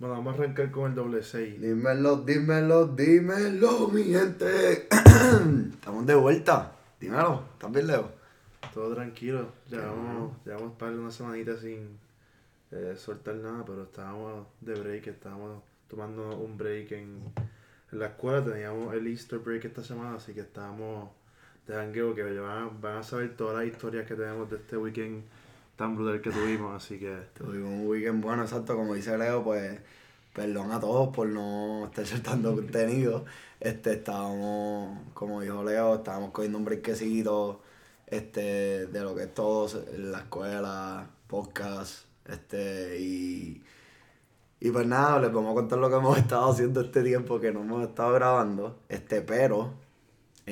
[0.00, 1.60] Bueno, vamos a arrancar con el doble 6.
[1.60, 4.88] Dímelo, dímelo, dímelo, mi gente.
[5.74, 6.72] Estamos de vuelta.
[6.98, 8.10] Dímelo, ¿estás bien, Leo?
[8.72, 9.52] Todo tranquilo.
[9.68, 11.98] Llevamos, llevamos par de una semanita sin
[12.70, 17.20] eh, soltar nada, pero estábamos de break, estábamos tomando un break en,
[17.92, 18.42] en la escuela.
[18.42, 21.10] Teníamos el Easter break esta semana, así que estábamos
[21.66, 25.24] de jangueo que van, van a saber todas las historias que tenemos de este weekend
[25.80, 27.16] tan brutal que tuvimos, así que...
[27.32, 29.80] Tuvimos un weekend bueno, exacto, como dice Leo, pues
[30.34, 33.24] perdón a todos por no estar soltando contenido.
[33.58, 37.62] Este, estábamos, como dijo Leo, estábamos cogiendo un breakcito
[38.06, 43.62] este, de lo que es todo, la escuela, podcast, este, y,
[44.60, 47.52] y pues nada, les vamos a contar lo que hemos estado haciendo este tiempo que
[47.52, 49.72] no hemos estado grabando, este, pero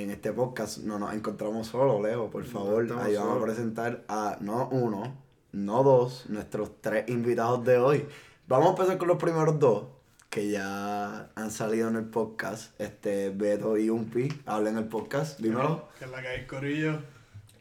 [0.02, 4.04] en este podcast no nos encontramos solo, Leo, por favor, estamos ahí vamos a presentar
[4.08, 5.16] a no uno,
[5.52, 8.06] no dos, nuestros tres invitados de hoy.
[8.46, 9.84] Vamos a empezar con los primeros dos,
[10.30, 15.40] que ya han salido en el podcast, este, Beto y Umpi, hablen en el podcast,
[15.40, 15.88] dímelo.
[15.98, 16.98] Que es la que hay corillo.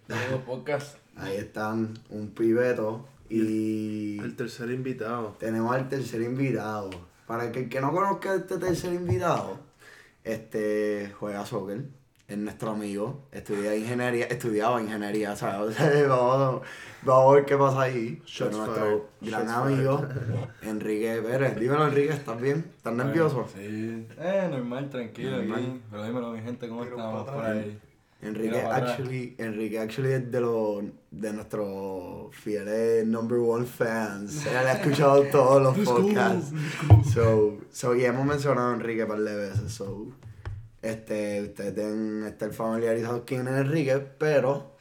[0.08, 0.98] Tengo podcast.
[1.18, 5.36] Ahí están Umpi y Beto, y El tercer invitado.
[5.40, 6.90] tenemos al tercer invitado.
[7.26, 9.58] Para que el que no conozca a este tercer invitado,
[10.24, 11.86] este juega soccer,
[12.28, 15.78] es nuestro amigo, estudia ingeniería, estudiaba ingeniería, ¿sabes?
[16.10, 16.62] vamos,
[17.04, 18.22] vamos a ver qué pasa ahí.
[18.26, 18.82] Shots Pero fired.
[18.82, 20.06] nuestro gran Shots amigo,
[20.62, 21.56] Enrique Pérez.
[21.58, 22.66] Dímelo, Enrique, ¿estás bien?
[22.76, 23.48] ¿Estás nervioso?
[23.56, 24.08] Sí.
[24.20, 25.60] Eh, normal, tranquilo Normal.
[25.60, 25.82] aquí.
[25.90, 27.80] Pero dímelo, mi gente, ¿cómo Tiro estamos por ahí?
[28.20, 34.44] Enrique actually, Enrique actually es de los de nuestros fieles number one fans.
[34.48, 36.52] Él ha escuchado todos los podcasts.
[37.14, 39.72] So, so, y hemos mencionado a Enrique un par de veces.
[39.72, 40.08] So,
[40.90, 44.76] este, ustedes deben estar familiarizados quién es Enrique, pero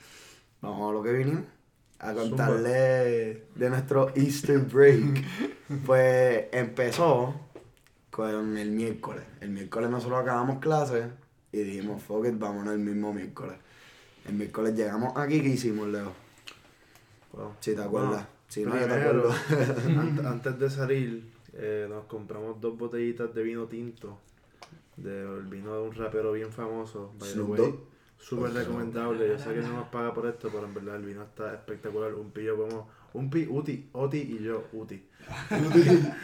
[0.61, 1.45] vamos a lo que vinimos.
[1.98, 5.25] A contarle de nuestro Easter break.
[5.85, 7.35] Pues empezó
[8.11, 9.25] con el miércoles.
[9.41, 11.07] El miércoles nosotros acabamos clases
[11.51, 13.57] y dijimos, fuck it, vámonos el mismo miércoles.
[14.29, 16.13] El miércoles llegamos aquí, ¿qué hicimos, Leo?
[17.33, 17.53] Wow.
[17.61, 18.27] Si te acuerdas.
[18.48, 19.30] Si no, yo te acuerdo.
[19.89, 24.20] ant- antes de salir, eh, nos compramos dos botellitas de vino tinto.
[24.96, 27.12] Del vino de un rapero bien famoso.
[27.18, 27.61] by the Snoop way.
[27.61, 27.79] Dogg.
[28.18, 29.29] Súper recomendable.
[29.29, 32.14] Yo sé que no nos paga por esto, pero en verdad el vino está espectacular.
[32.14, 32.89] Un pi, yo como.
[33.17, 35.03] Un pi, Uti, Oti y yo, Uti.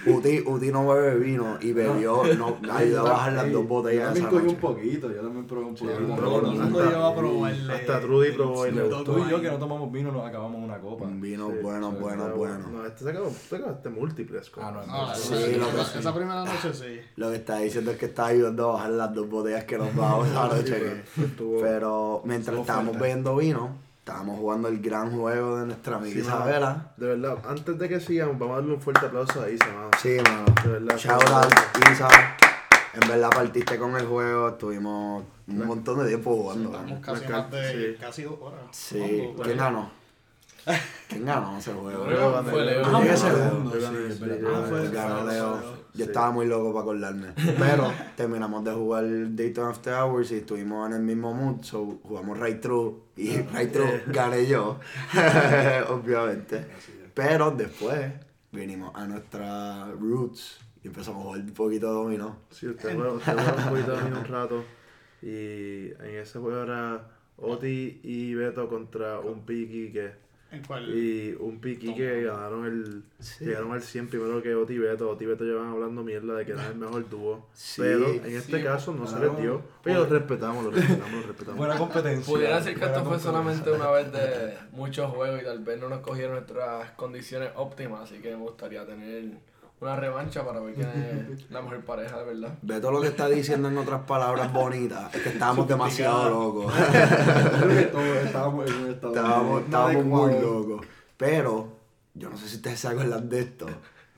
[0.07, 4.05] Uti, Uti no bebe vino y bebió, no, ayudó a bajar las dos Yo botellas
[4.15, 5.93] también esa cogí un poquito, yo también probé un poquito.
[5.99, 7.73] todo Pero el bueno, mundo hasta- lleva a probarle.
[7.75, 9.03] hasta Trudy probó y le gustó.
[9.05, 11.05] Tú y yo que no tomamos vino nos acabamos una copa.
[11.07, 12.69] Un vino Sí, bueno, sí, bueno, bueno.
[12.69, 14.53] No, este se acabó, se acabaste múltiples.
[14.59, 14.95] Ah, no, cosas.
[14.95, 17.01] Ah, Sí, esa, primera noche sí.
[17.17, 19.95] Lo que está diciendo es que está ayudando a bajar las dos botellas que nos
[19.97, 21.03] bajamos esa noche.
[21.17, 23.71] pues, Pero mientras estábamos bebiendo vino,
[24.05, 26.21] estábamos jugando el gran juego de nuestra amiga Sí.
[26.21, 26.93] Isabela.
[26.97, 29.91] De verdad, antes de que sigamos, vamos a darle un fuerte aplauso a Isa, mano.
[30.01, 30.45] Sí, mano.
[30.65, 30.97] De verdad.
[30.99, 31.53] Shout out,
[31.93, 32.09] Isa.
[32.95, 36.71] En verdad partiste con el juego, estuvimos un montón de tiempo jugando.
[36.71, 37.01] Estamos mano.
[37.01, 38.01] casi más de sí.
[38.01, 38.61] casi dos horas.
[38.73, 39.31] Sí.
[39.45, 39.91] ¿Quién ganó?
[41.09, 42.05] ¿Quién ganó ese juego?
[42.05, 42.83] Creo que fue Leo.
[42.87, 45.83] Ah, fue segundo, Yo sí, sí, yo Ah, fue- Ganó Leo.
[45.95, 47.28] Yo estaba muy loco para acordarme.
[47.59, 49.05] Pero terminamos de jugar
[49.37, 51.62] Dayton After Hours y estuvimos en el mismo mood.
[51.65, 52.95] So jugamos Right True.
[53.17, 54.78] Y Right True gané yo.
[55.91, 56.65] Obviamente.
[57.15, 58.12] Pero después
[58.53, 62.37] vinimos a nuestra roots y empezamos a jugar un poquito de dominó.
[62.50, 64.65] Sí, usted juega, usted juega un poquito de mí un rato.
[65.21, 67.06] Y en ese juego era
[67.37, 70.22] Oti y Beto contra un Piki que.
[70.53, 70.95] ¿En cuál?
[70.95, 73.03] Y un Piki que ganaron el.
[73.41, 75.09] Llegaron al 100 primero que Oti Beto.
[75.09, 77.49] Oti Beto llevan hablando mierda de que era el mejor dúo.
[77.55, 79.62] Sí, pero en este sí, caso no se les dio.
[79.83, 81.57] Pero lo respetamos, lo respetamos, lo respetamos.
[81.57, 82.33] Buena competencia.
[82.35, 85.89] Pudiera ser que esto fue solamente una vez de muchos juegos y tal vez no
[85.89, 89.39] nos cogieron nuestras condiciones óptimas, así que me gustaría tener
[89.82, 90.88] una revancha para ver quién
[91.32, 92.59] es la mejor pareja de verdad.
[92.62, 95.12] Ve todo lo que está diciendo en otras palabras bonitas.
[95.12, 96.75] Es que estábamos demasiado locos.
[98.25, 100.87] Estábamos en un estado Estábamos, muy locos.
[101.16, 101.69] Pero,
[102.15, 103.66] yo no sé si ustedes se acuerdan de esto.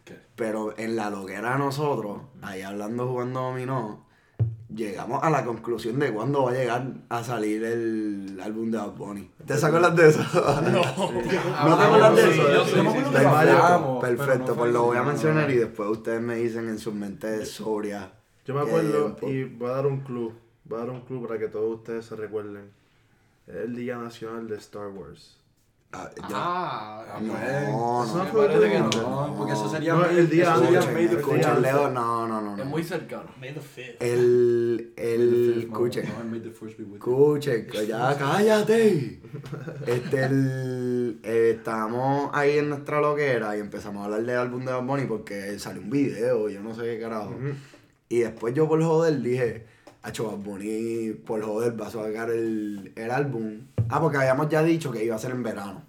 [0.04, 0.19] ¿Qué?
[0.36, 4.04] Pero en la loquera de nosotros, ahí hablando, jugando dominó,
[4.75, 8.93] llegamos a la conclusión de cuándo va a llegar a salir el álbum de Bad
[8.93, 9.31] Bunny.
[9.41, 10.23] ¿Ustedes se acuerdan de eso?
[10.23, 14.00] ¿No te acuerdas de eso?
[14.00, 17.50] Perfecto, no pues lo voy a mencionar y después ustedes me dicen en sus mentes
[17.50, 18.12] sobria.
[18.44, 20.35] Yo me acuerdo y voy a dar un club.
[20.65, 22.70] Voy a dar un club para que todos ustedes se recuerden.
[23.47, 25.38] Es el Día Nacional de Star Wars.
[25.94, 28.91] Ah, yo- Ah, Ah, no, no, eso no Me fue parece que no.
[28.91, 30.64] No, porque eso sería No, el día eso antes.
[30.67, 31.55] sería Escuchen, May the el Escuchen, día.
[31.61, 32.56] Leo, no, no, no.
[32.61, 33.25] Es muy cercano.
[33.41, 34.02] May the fifth.
[34.02, 36.06] El, el, escuchen.
[36.94, 39.20] Escuchen, ya cállate.
[39.87, 44.73] Este, el, eh, estábamos ahí en nuestra loquera y empezamos a hablar del álbum de
[44.73, 47.35] Bad Bunny porque salió un video, yo no sé qué carajo.
[48.08, 49.67] Y después yo por joder dije,
[50.02, 53.61] Hacho Bad Bunny por joder va a sacar el, el álbum.
[53.88, 55.82] Ah, porque habíamos ya dicho que iba a ser en verano.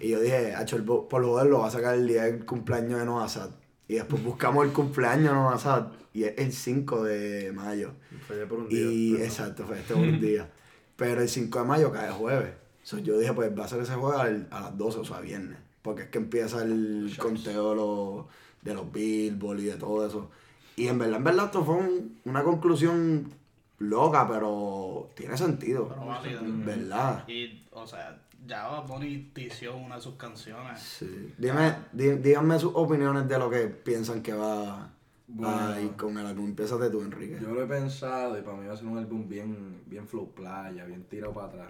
[0.00, 2.98] Y yo dije, Hacho, el por joder lo va a sacar el día del cumpleaños
[3.00, 3.50] de Noah Sad.
[3.88, 7.92] Y después buscamos el cumpleaños de Noah Sad y es el 5 de mayo.
[8.28, 8.80] Fallé por un día.
[8.90, 10.48] Y exacto, fue este un día.
[10.96, 12.50] Pero el 5 de mayo cae jueves.
[12.82, 15.20] So, yo dije, pues va a ser ese jueves al- a las 12, o sea,
[15.20, 15.58] viernes.
[15.82, 18.26] Porque es que empieza el conteo de los,
[18.62, 20.30] de los Billboard y de todo eso.
[20.76, 23.32] Y en verdad, en verdad, esto fue un- una conclusión
[23.80, 25.88] loca, pero tiene sentido.
[25.88, 26.40] Pero válida.
[26.42, 27.28] ¿Verdad?
[27.28, 30.80] Y, o sea, ya Bunny tició una de sus canciones.
[30.80, 31.34] Sí.
[31.36, 34.90] Dime, dí- díganme sus opiniones de lo que piensan que va
[35.28, 35.58] Bueno.
[35.72, 36.46] a ir con el álbum.
[36.46, 37.38] Empiezate tú, Enrique.
[37.40, 40.30] Yo lo he pensado y para mí va a ser un álbum bien, bien flow
[40.32, 41.68] playa, bien tirado para atrás.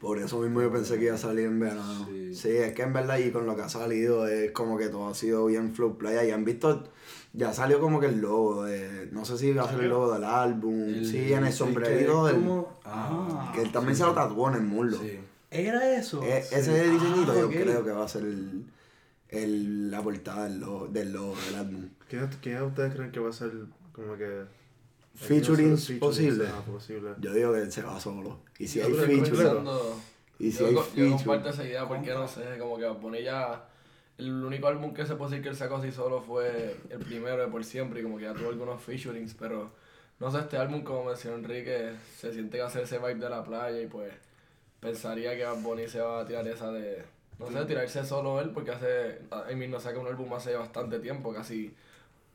[0.00, 2.06] Por eso mismo yo pensé que iba a salir en verano.
[2.08, 2.34] Sí.
[2.34, 2.48] Sí.
[2.48, 5.14] es que en verdad y con lo que ha salido es como que todo ha
[5.14, 6.24] sido bien flow playa.
[6.24, 6.84] Y han visto,
[7.32, 10.12] ya salió como que el logo de, no sé si va a ser el logo
[10.12, 10.82] del álbum.
[10.88, 12.44] El- sí, en el sombrerito es del...
[12.44, 14.98] como- Ah, Que él también sí, se lo tatuó en el muslo.
[14.98, 15.18] Sí.
[15.50, 16.22] ¿Era eso?
[16.24, 16.54] E- Sí.
[16.56, 17.52] ese diseñito Ah, yo ok.
[17.52, 18.64] creo que va a ser el,
[19.28, 21.88] el- la portada del logo, del logo del álbum.
[22.08, 23.52] ¿Quién, quién de ustedes creen que va a ser
[23.92, 24.44] como que...
[25.14, 26.46] Featurings, posible.
[26.48, 27.10] ah, posible.
[27.20, 28.38] Yo digo que él se va solo.
[28.58, 29.96] Y si Yo hay Pensando-
[30.38, 30.80] y si yo, hay yo
[31.16, 33.64] comparto feature, esa idea porque no sé, como que pone ya.
[34.20, 37.38] El único álbum que se puede decir que él sacó así solo fue el primero
[37.38, 39.70] de por siempre y como que ya tuvo algunos featurings, pero
[40.18, 43.42] no sé, este álbum como mencionó Enrique, se siente que hace ese vibe de la
[43.42, 44.12] playa y pues
[44.78, 47.02] pensaría que Bad Bunny se va a tirar esa de,
[47.38, 50.98] no sé, tirarse solo él porque hace, I mean, no saca un álbum hace bastante
[50.98, 51.74] tiempo, casi,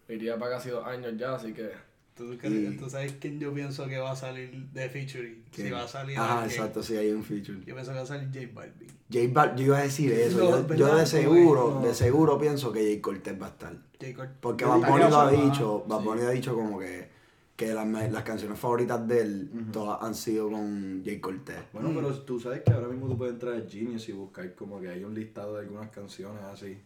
[0.09, 1.71] iría para casi dos años ya, así que
[2.15, 5.43] ¿Tú, Y- tú sabes quién yo pienso que va a salir de featuring?
[5.51, 6.51] Si va a salir Ajá, alguien.
[6.57, 7.59] exacto, sí hay un feature.
[7.65, 8.87] Yo pienso que va a salir J Balvin.
[9.11, 10.37] J Bal- yo iba a decir eso.
[10.37, 10.75] No, yo, ¿verdad?
[10.77, 13.73] yo de seguro, de seguro pienso que J Cortez va a estar.
[13.99, 14.31] J.
[14.39, 15.83] Porque Bad Bunny lo ha dicho.
[15.87, 16.21] Bad Sí.
[16.21, 17.09] Ha dicho como que,
[17.57, 21.57] que las, las canciones favoritas de él todas han sido con J Cortez.
[21.73, 24.79] Bueno, pero tú sabes que ahora mismo tú puedes entrar a Genius y buscar como
[24.79, 26.77] que hay un listado de algunas canciones así.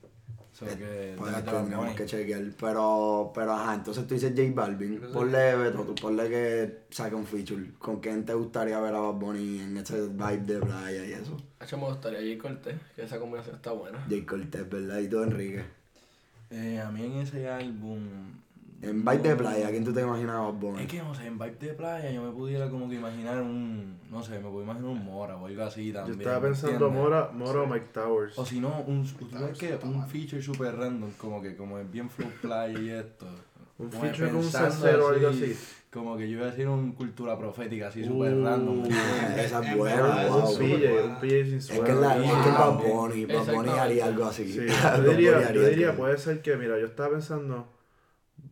[0.51, 1.95] O sea, que Pues Bad tendríamos Bunny.
[1.95, 2.41] que chequear.
[2.59, 7.25] Pero, pero ajá, entonces tú dices J Balvin, ponle Beto, tú ponle que saca un
[7.25, 7.71] feature.
[7.79, 11.37] ¿Con quién te gustaría ver a Bad Bunny en ese vibe de playa y eso?
[11.61, 12.41] hecho me gustaría J.
[12.41, 13.99] Cortés, que esa combinación está buena.
[14.09, 14.99] J Cortez, ¿verdad?
[14.99, 15.63] Y tú, Enrique.
[16.51, 17.99] Eh, a mí en ese álbum.
[18.81, 20.81] En vibe de playa, ¿quién tú te imaginabas Bad Bunny?
[20.83, 23.97] Es que no sé, en vibe de playa yo me pudiera como que imaginar un.
[24.09, 26.19] No sé, me puedo imaginar un Mora o algo así Yo también.
[26.21, 27.03] estaba ¿me pensando entiendes?
[27.03, 28.39] Mora, Mora o Mike Towers.
[28.39, 29.77] O si no, un, ¿tú sabes qué?
[29.83, 33.25] un feature super random, como que como es bien flow playa y esto.
[33.77, 35.57] Un Como que feature con un salsero o algo así.
[35.91, 38.83] Como que yo iba a decir un cultura profética así super Uh, random.
[38.85, 40.37] Esa es En buena, wow.
[40.37, 41.83] Un es PJ, un PJ sin Es suelo.
[41.83, 42.77] que, es la, es que Bad.
[42.77, 44.51] Bunny, Bad Bunny haría algo así.
[44.53, 44.59] Sí,
[45.03, 47.67] yo diría, yo puede ser que, mira, yo estaba pensando,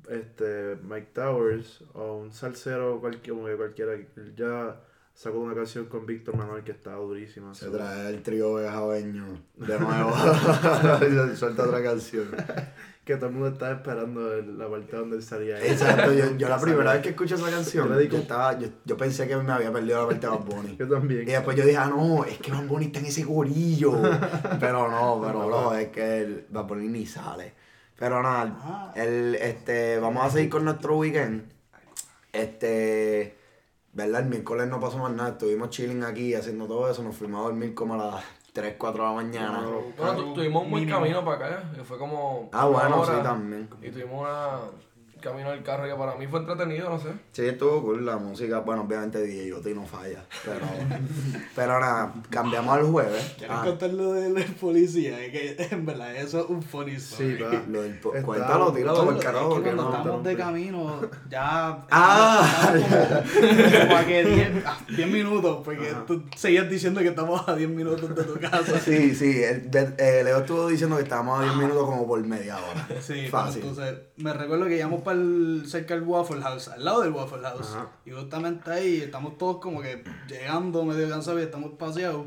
[0.09, 4.79] este, Mike Towers o un salsero cualquiera, él ya
[5.13, 7.53] sacó una canción con Víctor Manuel que estaba durísima.
[7.55, 9.25] Se trae el trío vejabeño
[9.55, 10.11] de nuevo.
[11.31, 12.27] y suelta otra canción.
[13.03, 15.55] que todo el mundo estaba esperando el- la parte donde él salía.
[15.57, 15.67] ahí.
[15.69, 18.97] Exacto, yo, yo la primera vez que escuché esa canción, Yo yo, estaba, yo, yo
[18.97, 20.75] pensé que me había perdido la parte de Bad Bunny.
[20.77, 21.21] Yo también.
[21.23, 23.93] Y después yo dije, ah, no, es que Bad Bunny está en ese gorillo.
[24.59, 27.53] Pero no, pero no, es que el Bad Bunny ni sale.
[27.97, 28.91] Pero nada, Ah.
[28.95, 31.51] el, este, vamos a seguir con nuestro weekend.
[32.31, 33.37] Este,
[33.93, 34.21] ¿verdad?
[34.21, 37.43] El miércoles no pasó más nada, estuvimos chilling aquí haciendo todo eso, nos fuimos a
[37.45, 38.23] dormir como a las
[38.53, 39.61] 3, 4 de la mañana.
[39.61, 42.49] No, Bueno, tu- tuvimos un buen camino para acá, que fue como.
[42.53, 43.69] Ah, bueno, hora, sí, también.
[43.81, 44.59] Y tuvimos una
[45.27, 47.09] camino del carro que para mí fue entretenido, no sé.
[47.31, 48.59] Sí, estuvo cool la música.
[48.59, 50.23] Bueno, obviamente DJ Yoti no falla.
[50.45, 50.65] Pero,
[51.55, 53.35] pero nada, cambiamos al jueves.
[53.37, 55.19] ¿Quieres Ah, contar lo del policía?
[55.23, 57.43] Es que en verdad eso es un funny Sí, story.
[57.43, 57.63] va.
[57.67, 59.55] lo del po- Está- cuéntalo, tíralo por carajo.
[59.55, 59.89] que cuando no.
[59.97, 61.85] estábamos de camino, ya.
[61.91, 62.73] Ah.
[63.81, 66.05] como, a que 10 a 10 minutos, porque Ajá.
[66.05, 68.79] tú seguías diciendo que estamos a 10 minutos de tu casa.
[68.79, 72.19] Sí, sí, el- de- eh, Leo estuvo diciendo que estábamos a 10 minutos como por
[72.25, 72.87] media hora.
[73.01, 73.61] Sí, Fácil.
[73.63, 77.39] entonces me recuerdo que íbamos para el, cerca del Waffle House, al lado del Waffle
[77.41, 77.69] House.
[77.73, 77.89] Ajá.
[78.05, 82.25] Y justamente ahí estamos todos como que llegando medio cansados y estamos paseados.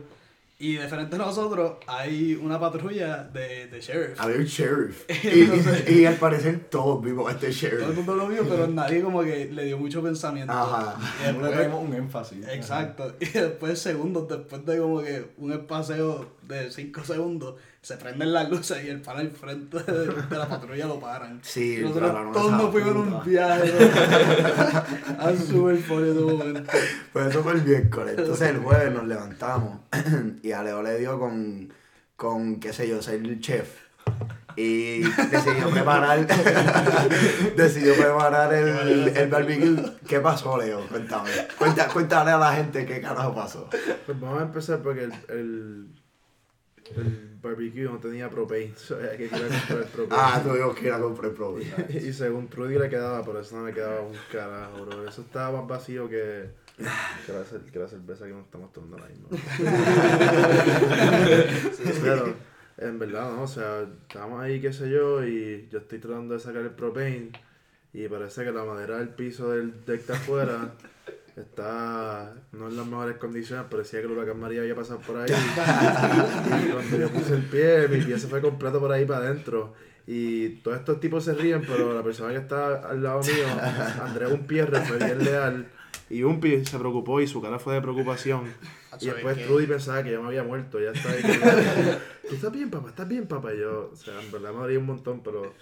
[0.63, 4.21] Y de frente a nosotros hay una patrulla de, de sheriff.
[4.21, 5.05] Había un sheriff.
[5.25, 7.97] Entonces- Y, y al parecer todos vimos a este Todo el sheriff.
[7.97, 10.53] mundo lo vio, pero nadie como que le dio mucho pensamiento.
[10.53, 10.97] Ajá.
[10.99, 12.47] Y le después- traemos un énfasis.
[12.49, 13.15] Exacto.
[13.21, 18.51] Y después, segundos, después de como que un espaseo de 5 segundos, se prenden las
[18.51, 21.41] luces y el pana al frente de, de la patrulla lo paran.
[21.43, 23.73] Sí, Y nosotros pararon todos nos fuimos en un viaje.
[23.73, 25.19] ¿no?
[25.19, 26.73] A super funny de momento.
[27.13, 28.15] Pues eso fue el miércoles.
[28.19, 29.81] Entonces el jueves nos levantamos
[30.43, 31.73] y a Leo le dio con,
[32.17, 33.91] con qué sé yo, ser el chef.
[34.57, 36.27] Y decidió preparar,
[37.57, 39.77] decidió preparar el, el barbecue.
[40.07, 40.87] ¿Qué pasó, Leo?
[40.89, 41.31] Cuéntame.
[41.57, 43.71] Cuenta, cuéntale a la gente qué carajo pasó.
[44.05, 46.00] Pues vamos a empezar porque el, el,
[46.97, 48.73] el barbecue no tenía propane.
[48.77, 50.23] So, había que ir a comprar propane.
[50.23, 51.67] Ah, tuvimos que ir a comprar propio.
[51.89, 55.09] Y según Trudy le quedaba, pero eso no me quedaba un carajo, bro.
[55.09, 56.51] Eso estaba más vacío que,
[57.27, 59.29] que, la, cer- que la cerveza que nos estamos tomando ahora mismo.
[62.03, 62.35] Pero,
[62.79, 63.43] en verdad, ¿no?
[63.43, 67.31] O sea, estábamos ahí, qué sé yo, y yo estoy tratando de sacar el propane.
[67.93, 70.73] Y parece que la madera del piso del deck de afuera
[71.37, 73.67] está no en las mejores condiciones.
[73.71, 75.31] Parecía que el huracán María había pasado por ahí.
[76.65, 79.75] y cuando yo puse el pie, mi pie se fue completo por ahí para adentro.
[80.07, 83.47] Y todos estos tipos se ríen, pero la persona que está al lado mío,
[84.03, 85.69] Andrés Umpierre, fue bien leal.
[86.09, 88.53] Y Umpi se preocupó y su cara fue de preocupación.
[89.01, 89.45] Y después ¿qué?
[89.45, 90.81] Trudy pensaba que yo me había muerto.
[90.81, 91.23] Ya está ahí.
[92.29, 92.89] ¿Tú estás bien, papá?
[92.89, 93.55] ¿Estás bien, papá?
[93.55, 95.55] Y yo, o sea, en verdad me dolía un montón, pero.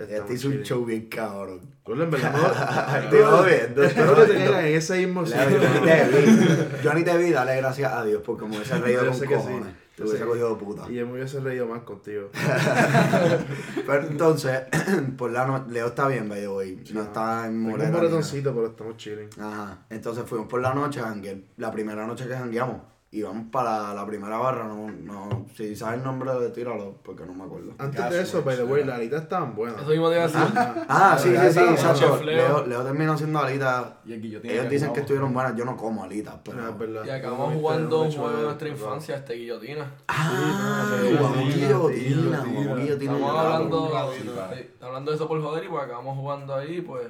[0.00, 1.60] Este estamos hizo un show bien cabrón.
[1.84, 3.10] Gordo, en verdad, no.
[3.10, 7.92] Te viendo, te Espero que te caigan en ese mismo te te vi, dale gracias
[7.92, 9.74] a Dios, porque como hubiese reído con cojones.
[9.96, 10.84] Te hubiese cogido puta.
[10.88, 12.30] Y yo me hubiese reído más contigo.
[13.86, 14.60] Pero entonces,
[15.18, 16.84] por la noche, Leo está bien, by way.
[16.92, 17.84] No está en un morena.
[17.86, 18.02] ni nada.
[18.02, 19.28] moretoncito, pero estamos chilling.
[19.40, 19.86] Ajá.
[19.90, 21.38] Entonces fuimos por la noche a janguear.
[21.56, 22.76] La primera noche que jangueamos.
[23.10, 27.32] Íbamos para la primera barra, no, no, si sabes el nombre de tíralo, porque no
[27.32, 27.72] me acuerdo.
[27.78, 29.80] Antes de eso, by the way, las alitas estaban buenas.
[29.80, 30.40] Eso mismo te iba a decir.
[30.88, 32.22] Ah, sí, sí, sí, Esa- exacto.
[32.22, 32.82] Leo, Leo.
[32.84, 33.86] Terminó haciendo alitas.
[34.04, 36.58] Y Ellos que dicen que estuvieron buenas, yo no como alitas, pero...
[36.62, 37.04] Ah, es verdad.
[37.06, 39.90] Y acabamos jugando un juego de nuestra infancia, este guillotina.
[40.08, 42.38] Ah, Sí, jugamos sí, guillotina, guillotina.
[42.44, 43.12] jugamos guillotina.
[43.14, 47.06] Estamos Sí, sí, hablando de eso por joder y pues acabamos jugando ahí, pues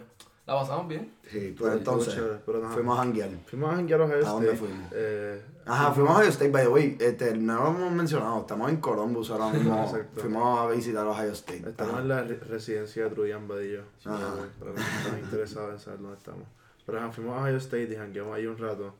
[0.49, 1.13] la pasamos bien.
[1.31, 2.75] Sí, pues entonces, chévere, pero nada.
[2.75, 3.31] fuimos a janguear.
[3.47, 4.59] Fuimos a janguear a Ohio ¿A dónde State.
[4.67, 4.93] fuimos?
[4.95, 8.71] Eh, Ajá, fuimos a Ohio State, by the way, este, no lo hemos mencionado, estamos
[8.71, 10.21] en Columbus ahora mismo, Exacto.
[10.23, 11.69] fuimos a visitar Ohio State.
[11.69, 12.03] Estamos Ajá.
[12.03, 13.83] en la re- residencia de Trudian Badillo.
[14.03, 14.19] si Ajá.
[14.19, 16.45] no, Para los que están interesados en saber dónde estamos.
[16.87, 18.95] Pero ajá, fuimos a Ohio State y jangueamos ahí un rato.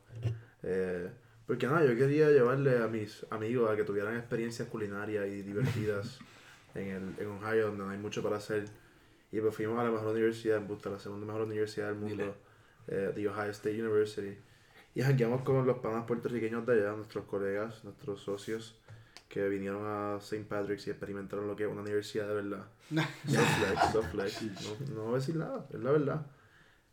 [0.63, 1.09] Eh,
[1.47, 6.19] porque nada, yo quería llevarle a mis amigos a que tuvieran experiencias culinarias y divertidas
[6.75, 8.67] en, el, en Ohio, donde no hay mucho para hacer.
[9.31, 12.35] Y pues fuimos a la mejor universidad en Busta, la segunda mejor universidad del mundo,
[12.87, 14.39] eh, The Ohio State University.
[14.95, 18.79] Y jangueamos con los panas puertorriqueños de allá, nuestros colegas, nuestros socios,
[19.29, 20.45] que vinieron a St.
[20.49, 22.67] Patrick's y experimentaron lo que es una universidad de verdad.
[23.27, 24.43] So flex, so flex.
[24.43, 26.27] No, no voy a decir nada, es la verdad.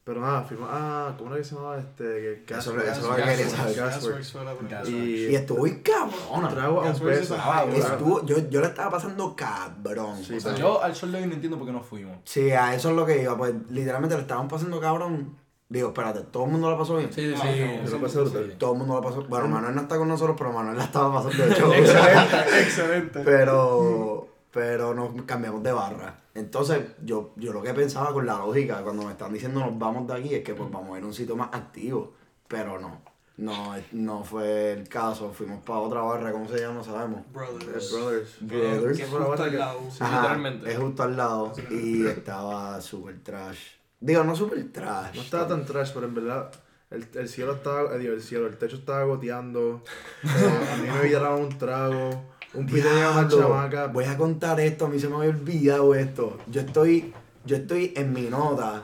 [0.06, 1.16] Pero nada, fuimos a.
[1.18, 2.34] ¿Cómo era que se llamaba este?
[2.34, 2.84] Eso, Gasworks.
[2.90, 3.76] eso es lo que quería saber.
[3.76, 4.90] Gasworks.
[4.90, 6.48] Y, Y estuvo bien cabrona.
[6.50, 7.34] trago a un peso.
[7.36, 7.66] es Ah.
[7.74, 10.24] Estuvo, yo, yo le estaba pasando cabrón.
[10.24, 12.20] Sí, O sea, yo al sol de hoy no entiendo por qué no fuimos.
[12.24, 15.36] Sí, a eso es lo que iba, pues literalmente le estaban pasando cabrón.
[15.70, 17.12] Digo, espérate, ¿todo el mundo la pasó bien?
[17.12, 17.92] Sí, sí, Ah, sí.
[17.92, 18.56] lo pasé brutal.
[18.60, 19.24] Todo el mundo la pasó.
[19.24, 21.74] Bueno, Manuel no está con nosotros, pero Manuel la estaba pasando de show.
[21.74, 23.20] Excelente, excelente.
[23.26, 26.20] pero, pero nos cambiamos de barra.
[26.36, 30.06] Entonces, yo, yo lo que pensaba con la lógica, cuando me están diciendo nos vamos
[30.06, 32.14] de aquí, es que pues vamos a ir a un sitio más activo.
[32.48, 33.02] Pero no,
[33.38, 35.32] no, no fue el caso.
[35.32, 36.76] Fuimos para otra barra, ¿cómo se llama?
[36.76, 37.22] No sabemos.
[37.22, 37.92] Eh, Brothers.
[37.92, 38.38] Brothers.
[38.42, 38.98] Brothers.
[38.98, 39.80] Que una justo al lado.
[39.90, 40.72] Sí, Ajá, literalmente.
[40.72, 43.60] Es justo al lado y estaba súper trash.
[44.02, 45.16] Digo, no súper trash.
[45.16, 46.52] No estaba tan trash, pero en verdad
[46.92, 49.82] el, el cielo estaba, eh, digo, el cielo, el techo estaba goteando.
[50.24, 52.35] a mí me dieron un trago.
[52.56, 53.88] Un pito de una Diablo, chamaca.
[53.88, 56.38] Voy a contar esto, a mí se me había olvidado esto.
[56.48, 57.14] Yo estoy,
[57.46, 58.84] yo estoy en mi nota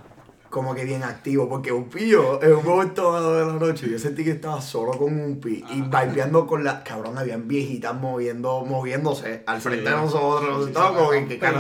[0.52, 4.24] como que bien activo, porque un pillo en un momento de la noche yo sentí
[4.24, 9.44] que estaba solo con un pi y vibeando con la cabrón, habían viejitas moviendo, moviéndose
[9.48, 11.52] al frente de nosotros, sí, como que, que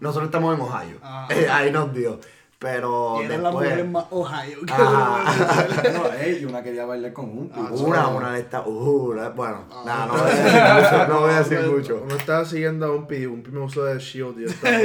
[0.00, 0.96] nosotros estamos en Ohio.
[1.02, 1.28] Ah.
[1.30, 2.18] Eh, ahí nos dio.
[2.66, 5.92] Pero las después, mujeres más Ohio que Ajá.
[5.94, 9.28] No, ey, y una quería bailar con un Ah, una, una de estas, uh, la-
[9.30, 9.82] bueno, Ah.
[9.86, 10.48] nada, no voy a decir
[10.90, 12.02] mucho, no voy a decir mucho.
[12.04, 14.78] Uno estaba siguiendo a un pi, un pi me usó de shield yo estaba.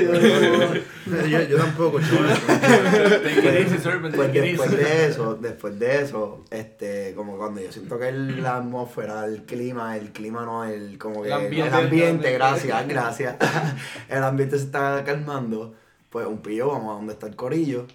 [1.28, 2.38] yo, yo tampoco, chaval.
[4.16, 8.58] Pues después de eso, después de eso, este, como cuando yo siento que el- la
[8.58, 12.68] atmósfera, el clima, el clima no, el como que El el ambiente, ambiente, el ambiente.
[12.74, 13.36] gracias, gracias.
[14.10, 15.74] el ambiente se está calmando,
[16.12, 17.88] pues un pillo, vamos a donde está el corillo.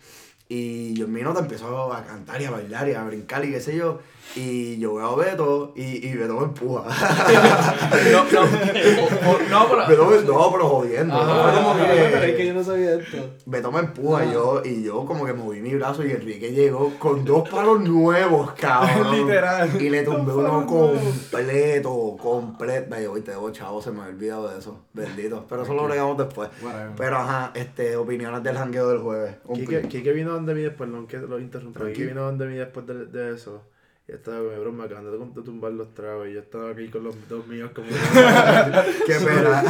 [0.48, 3.52] Y yo en mi nota empezó a cantar y a bailar y a brincar y
[3.52, 4.00] qué sé yo.
[4.34, 6.84] Y yo veo a Beto y, y Beto me empuja.
[8.12, 9.86] No, no, o- o- no, pero.
[9.88, 11.14] Beto me, no, pero jodiendo.
[11.16, 13.16] Fue como pero es que yo no sabía esto.
[13.46, 16.92] Beto me empuja y yo, y yo como que moví mi brazo y Enrique llegó
[16.98, 19.12] con dos palos nuevos, cabrón.
[19.26, 19.80] Literal.
[19.80, 22.94] Y le tumbé uno completo, completo.
[22.94, 24.80] Ay, hoy te debo, chavo, se me había olvidado de eso.
[24.92, 25.44] Bendito.
[25.48, 26.48] Pero eso lo bregamos después.
[26.96, 29.36] Pero ajá, este, opiniones del jangueo del jueves.
[29.54, 31.80] Kike, Kike vino donde mí después, no que lo interrumpa.
[31.86, 33.62] Kike vino donde mí después de, de eso.
[34.08, 36.28] Y estaba con mi broma, acaban de, de tumbar los tragos.
[36.28, 37.88] Y yo estaba aquí con los dos míos como.
[39.06, 39.62] Qué pena.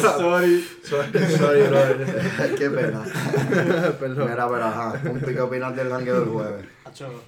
[0.00, 0.64] Sorry.
[0.82, 2.54] sorry, sorry, brother.
[2.58, 3.04] Qué pena.
[4.00, 4.30] Perdón.
[4.30, 6.66] Mira, pero ajá, un pique opinar del jangueo del jueves.
[6.84, 7.22] Hacho,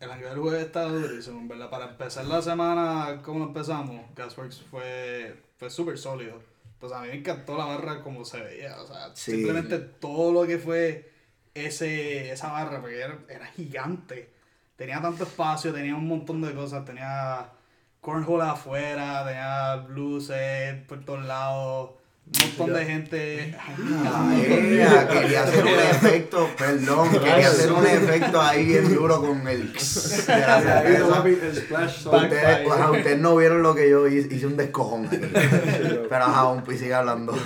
[0.00, 1.70] el hangar del jueves está durísimo, en verdad.
[1.70, 6.34] Para empezar la semana, como empezamos, Gasworks fue, fue súper sólido.
[6.78, 8.78] Pues a mí me encantó la barra como se veía.
[8.82, 9.32] O sea, Sí.
[9.32, 11.10] simplemente todo lo que fue
[11.54, 14.36] ese, esa barra, porque era, era gigante.
[14.78, 16.84] Tenía tanto espacio, tenía un montón de cosas.
[16.84, 17.46] Tenía
[18.00, 21.90] cornhole afuera, tenía luces por todos lados.
[22.26, 23.56] Un montón de gente.
[23.58, 29.48] Ah, ea, quería hacer un efecto, perdón, quería hacer un efecto ahí bien duro con
[29.48, 29.72] el.
[29.74, 30.28] Ustedes,
[32.66, 35.18] ustedes no vieron lo que yo hice, hice un descojón aquí.
[36.08, 37.36] Pero ajá, un sigue hablando.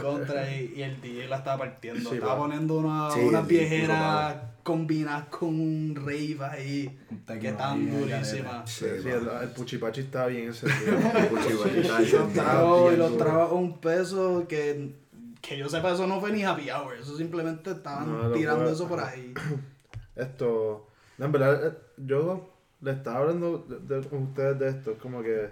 [0.00, 2.10] contra y, y el DJ la estaba partiendo.
[2.10, 2.38] Sí, estaba va.
[2.40, 6.98] poniendo una, Sí, unas el combinadas con un rave ahí
[7.40, 8.70] que tan ahí, durísimas.
[8.70, 13.54] Sí, Sí, el, el puchipachi estaba bien ese Y los tragos, y los tragos a
[13.54, 14.94] un peso que,
[15.40, 16.94] que yo sepa, eso no fue ni happy hour.
[16.94, 19.34] Eso simplemente estaban No, tirando fue- eso por ahí.
[20.16, 20.86] Esto,
[21.18, 22.50] no, en verdad, eh, yo
[22.82, 25.48] le estaba hablando de- de- con ustedes de esto, es como que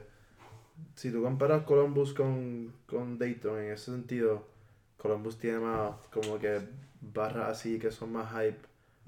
[0.94, 4.44] si tú comparas Columbus con, con Dayton en ese sentido,
[4.98, 6.60] Columbus tiene más como que
[7.00, 8.58] barras así que son más hype,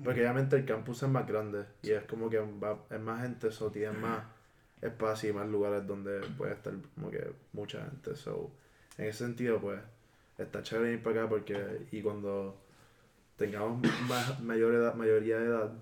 [0.05, 3.49] porque obviamente el campus es más grande y es como que va, es más gente,
[3.49, 4.25] eso tiene más
[4.81, 8.51] espacio y más lugares donde puede estar como que mucha gente, so,
[8.99, 9.81] en ese sentido pues
[10.39, 12.61] está chévere venir para acá porque y cuando
[13.37, 15.73] tengamos más, mayor edad, mayoría de edad,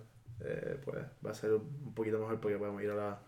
[0.40, 3.18] eh, pues va a ser un poquito mejor porque podemos ir a las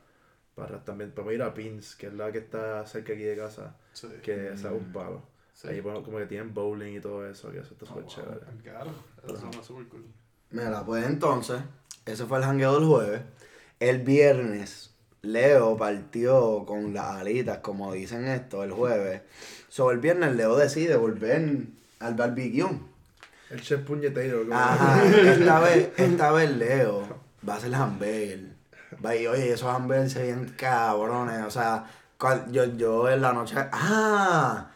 [0.56, 1.10] barras también.
[1.12, 4.08] Podemos ir a Pins, que es la que está cerca aquí de casa, Sí.
[4.22, 5.22] que es un palo.
[5.54, 5.68] Sí.
[5.68, 8.40] Ahí bueno, como que tienen bowling y todo eso, que eso está súper chévere.
[8.62, 8.90] Claro,
[9.22, 10.04] eso suena súper cool.
[10.52, 11.60] Mira, pues entonces,
[12.04, 13.22] ese fue el jangueo del jueves.
[13.80, 14.90] El viernes,
[15.22, 19.22] Leo partió con las alitas, como dicen esto, el jueves.
[19.68, 21.60] Sobre el viernes, Leo decide volver
[22.00, 22.68] al barbecue.
[23.50, 24.42] El chef puñetero.
[24.52, 27.06] Ajá, esta vez, esta vez Leo
[27.48, 28.52] va a hacer hamburger.
[29.04, 31.44] Va y oye, esos hamburgers se ven cabrones.
[31.46, 31.86] O sea,
[32.50, 33.56] yo, yo en la noche.
[33.72, 34.71] ¡Ah!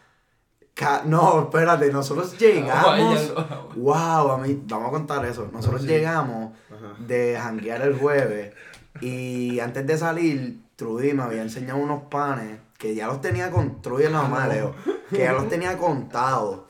[1.07, 3.33] No, espérate, nosotros llegamos.
[3.77, 5.49] Wow, a mí, vamos a contar eso.
[5.53, 5.89] Nosotros Sí.
[5.89, 6.53] llegamos
[6.99, 8.53] de janguear el jueves
[9.01, 13.81] y antes de salir, Trudy me había enseñado unos panes que ya los tenía con
[13.81, 14.75] Trudy en la mamá Leo,
[15.11, 16.61] que ya los tenía contados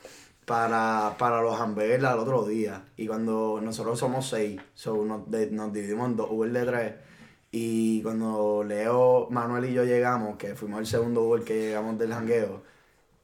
[0.45, 2.85] para, para los hamburguesas al otro día.
[2.97, 6.95] Y cuando nosotros somos seis, so nos, de- nos dividimos en dos Uber de tres.
[7.51, 12.13] Y cuando Leo, Manuel y yo llegamos, que fuimos el segundo Uber que llegamos del
[12.13, 12.63] jangueo,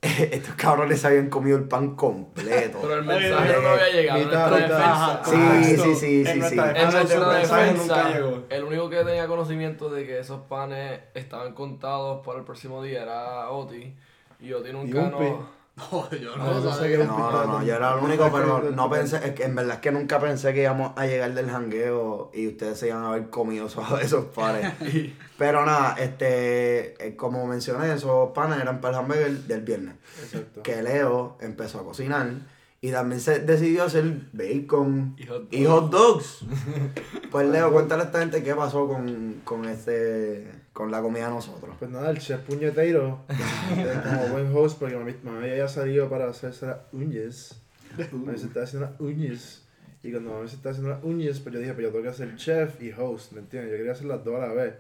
[0.33, 2.79] estos cabrones habían comido el pan completo.
[2.83, 4.51] Pero el mensaje no había llegado.
[4.51, 5.23] nuestra.
[5.25, 6.59] Sí, sí, sí, sí, en sí.
[6.59, 8.43] el mensaje defensa, nunca llegó.
[8.49, 13.03] el único que tenía conocimiento de que esos panes estaban contados para el próximo día
[13.03, 13.95] era Oti.
[14.41, 15.25] Y Oti nunca Umpi.
[15.91, 16.09] No.
[16.11, 16.99] No, yo No, no, sabía.
[16.99, 19.81] No, no, no, yo era el único, pero no pensé, es que en verdad es
[19.81, 23.31] que nunca pensé que íbamos a llegar del jangueo y ustedes se iban a haber
[23.31, 24.73] comido esos, esos panes.
[25.39, 29.95] Pero nada, este, eh, como mencioné, esos panes eran para el hamburger del viernes.
[30.23, 30.63] Exacto.
[30.63, 32.29] Que Leo empezó a cocinar
[32.85, 36.41] y también se decidió hacer bacon Y hot y hot dogs.
[37.31, 41.75] Pues Leo, cuéntale a esta gente qué pasó con, con este, con la comida nosotros.
[41.79, 43.21] Pues nada, el chef puñetero,
[44.05, 47.61] como buen host, porque mami, mami había salido para hacerse las uñas.
[48.13, 49.63] Mami se estaba haciendo las uñas.
[50.03, 52.13] Y cuando mami se estaba haciendo las uñas, pues yo dije, pues yo tengo que
[52.15, 53.71] ser chef y host, ¿me entiendes?
[53.73, 54.75] Yo quería hacer las dos a la vez.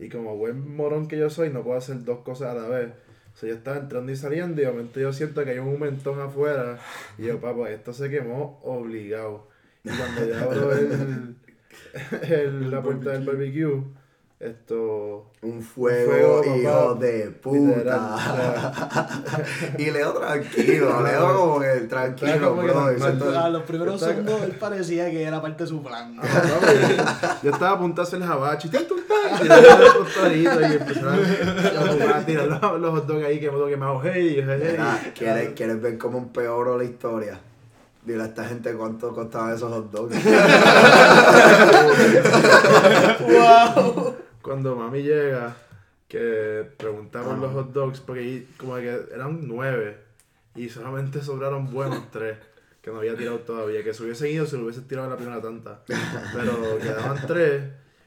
[0.00, 2.88] Y como buen morón que yo soy, no puedo hacer dos cosas a la vez.
[3.34, 5.68] O sea, yo estaba entrando y saliendo y de momento yo siento que hay un
[5.68, 6.78] humentón afuera.
[7.16, 9.48] Y yo, papá, esto se quemó obligado.
[9.84, 11.36] Y cuando yo abro el,
[12.30, 13.82] el- la puerta del barbecue,
[14.40, 15.30] esto...
[15.42, 18.16] Un fuego, hijo de puta.
[19.78, 23.38] y Leo tranquilo, Leo como que tranquilo, que bro.
[23.38, 26.16] A los primeros segundos él parecía que era parte de su plan.
[26.20, 29.48] Ah, yo estaba a punto de hacer jabachi, ¡tin, tum, tan!
[30.36, 33.76] y empezaron a, a tirar los, los hot dogs ahí que me que
[34.12, 35.12] hey, hey.
[35.16, 37.40] ¿quieres, ¿Quieres ver cómo empeoró la historia?
[38.04, 40.16] Dile a esta gente cuánto costaban esos hot dogs.
[43.20, 44.27] ¡Wow!
[44.48, 45.54] Cuando mami llega,
[46.08, 47.36] que preguntamos Ajá.
[47.42, 49.98] los hot dogs, porque como que eran nueve
[50.54, 52.38] y solamente sobraron buenos tres,
[52.80, 53.84] que no había tirado todavía.
[53.84, 55.82] Que se hubiesen ido si lo hubiesen tirado en la primera tanta.
[56.32, 57.62] Pero quedaban tres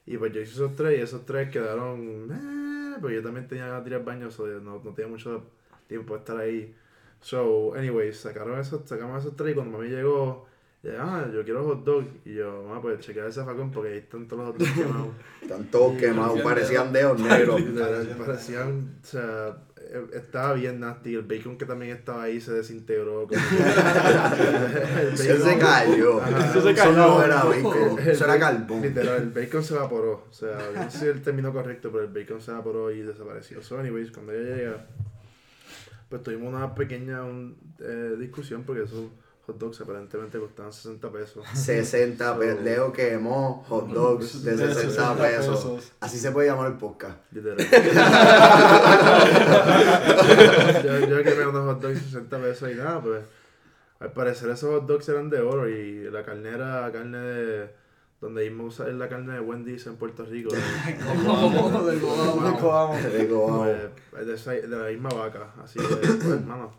[0.08, 2.32] y pues yo hice esos tres y esos tres quedaron.
[2.32, 5.44] Eh, pues yo también tenía que tirar baño, so no, no tenía mucho
[5.86, 6.76] tiempo de estar ahí.
[7.20, 10.48] So, anyways, sacaron esos, sacamos esos tres y cuando mami llegó,
[10.98, 12.06] ah, yo quiero hot dog.
[12.26, 15.08] Y yo, mamá, pues chequear ese facón porque ahí están todos los hot dogs quemados.
[15.42, 17.62] Están todos quemados, parecían dedos negros.
[18.18, 19.58] Parecían, o sea,
[19.94, 21.16] eh, estaba bien nasty.
[21.16, 23.28] El bacon que también estaba ahí se desintegró.
[23.28, 26.22] como Él se cayó.
[26.22, 26.50] Ajá.
[26.50, 26.94] Eso se cayó.
[26.94, 28.82] no era bacon, eso era carbón.
[28.82, 30.28] Literal, el bacon se evaporó.
[30.30, 33.62] O sea, no sé si el término correcto, pero el bacon se evaporó y desapareció.
[33.62, 34.86] So, anyways, cuando ella llega,
[36.08, 39.10] pues tuvimos una pequeña un, eh, discusión porque esos
[39.48, 41.46] hot dogs aparentemente costaban 60 pesos.
[41.54, 42.64] 60 pesos.
[42.64, 45.92] Leo quemó hot dogs de 60 pesos.
[46.00, 47.18] Así se puede llamar el podcast.
[47.32, 47.58] Literal.
[50.84, 53.24] yo, yo quemé unos hot dogs de 60 pesos y nada, pues.
[54.00, 57.82] Al parecer esos hot dogs eran de oro y la carne era carne de.
[58.20, 60.54] Donde íbamos a usar la carne de Wendy's en Puerto Rico.
[64.68, 65.54] de la misma vaca.
[65.64, 66.72] Así que, pues, hermano.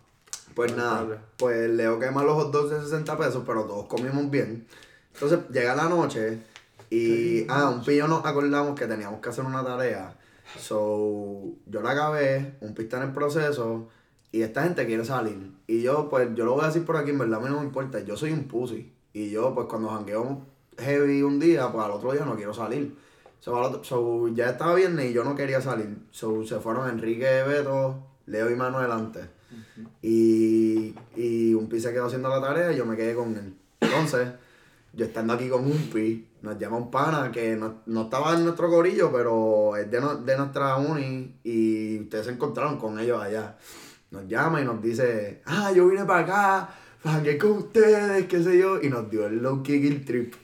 [0.55, 4.67] Pues nada, pues Leo quema los hot dogs de 60 pesos, pero todos comimos bien.
[5.15, 6.41] Entonces llega la noche
[6.91, 10.17] y, ah, un pillo nos acordamos que teníamos que hacer una tarea.
[10.59, 13.89] So, yo la acabé, un pi está en el proceso
[14.31, 15.53] y esta gente quiere salir.
[15.67, 17.61] Y yo, pues, yo lo voy a decir por aquí, en verdad a mí no
[17.61, 18.93] me importa, yo soy un pussy.
[19.15, 20.43] Y yo, pues, cuando jangueo
[20.79, 22.97] heavy un día, pues al otro día no quiero salir.
[23.41, 25.99] So, otro- so, ya estaba viernes y yo no quería salir.
[26.11, 29.27] So, se fueron Enrique, Beto, Leo y Manuel antes.
[30.03, 33.55] Y, y un pi se quedó haciendo la tarea y yo me quedé con él.
[33.81, 34.29] Entonces,
[34.93, 38.45] yo estando aquí con un pi, nos llama un pana que no, no estaba en
[38.45, 43.23] nuestro corillo, pero es de, no- de nuestra uni y ustedes se encontraron con ellos
[43.23, 43.57] allá.
[44.11, 48.59] Nos llama y nos dice, ah, yo vine para acá, jangué con ustedes, qué sé
[48.59, 50.35] yo, y nos dio el low kick trip.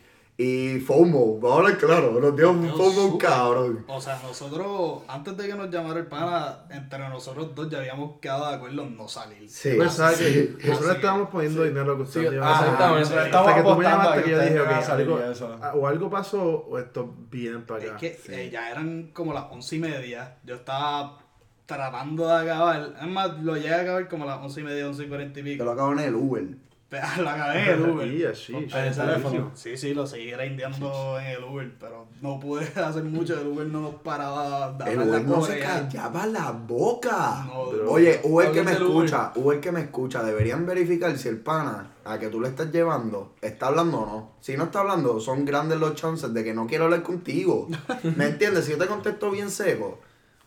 [0.40, 3.28] Y FOMO, vamos a hablar claro, nos dio un FOMO súper.
[3.28, 3.84] cabrón.
[3.88, 8.20] O sea, nosotros, antes de que nos llamara el pana, entre nosotros dos ya habíamos
[8.20, 9.50] quedado de acuerdo en no salir.
[9.50, 9.70] Sí.
[9.72, 10.56] Yo pensaba que Sí.
[10.68, 13.04] nosotros estábamos poniendo dinero que Sí, ustedes iban a ah, exactamente.
[13.04, 13.12] Sí.
[13.14, 15.18] Hasta Estamos que tú me llamaste que yo dije, ok, algo,
[15.60, 17.98] ah, o algo pasó o esto vienen para Es acá.
[17.98, 20.36] que eh, ya eran como las once y media.
[20.44, 21.18] Yo estaba
[21.66, 22.94] tratando de acabar.
[23.02, 25.40] Es más, lo llegué a acabar como a las once y media, once y cuarenta
[25.40, 25.64] y pico.
[25.64, 26.44] lo acabo en el Uber.
[26.88, 28.24] Pero lo acabé en el Uber.
[28.24, 29.50] Con sí, teléfono.
[29.54, 33.38] Sí, sí, lo seguí grindeando en el Uber, pero no pude hacer mucho.
[33.38, 37.44] El Uber no nos paraba de El Uber la no se callaba la boca.
[37.46, 39.04] No, Oye, Uber que me del Uber.
[39.04, 42.72] escucha, Uber que me escucha, deberían verificar si el pana a que tú le estás
[42.72, 44.32] llevando está hablando o no.
[44.40, 47.68] Si no está hablando, son grandes los chances de que no quiero hablar contigo.
[48.16, 48.64] ¿Me entiendes?
[48.64, 50.00] Si yo te contesto bien seco,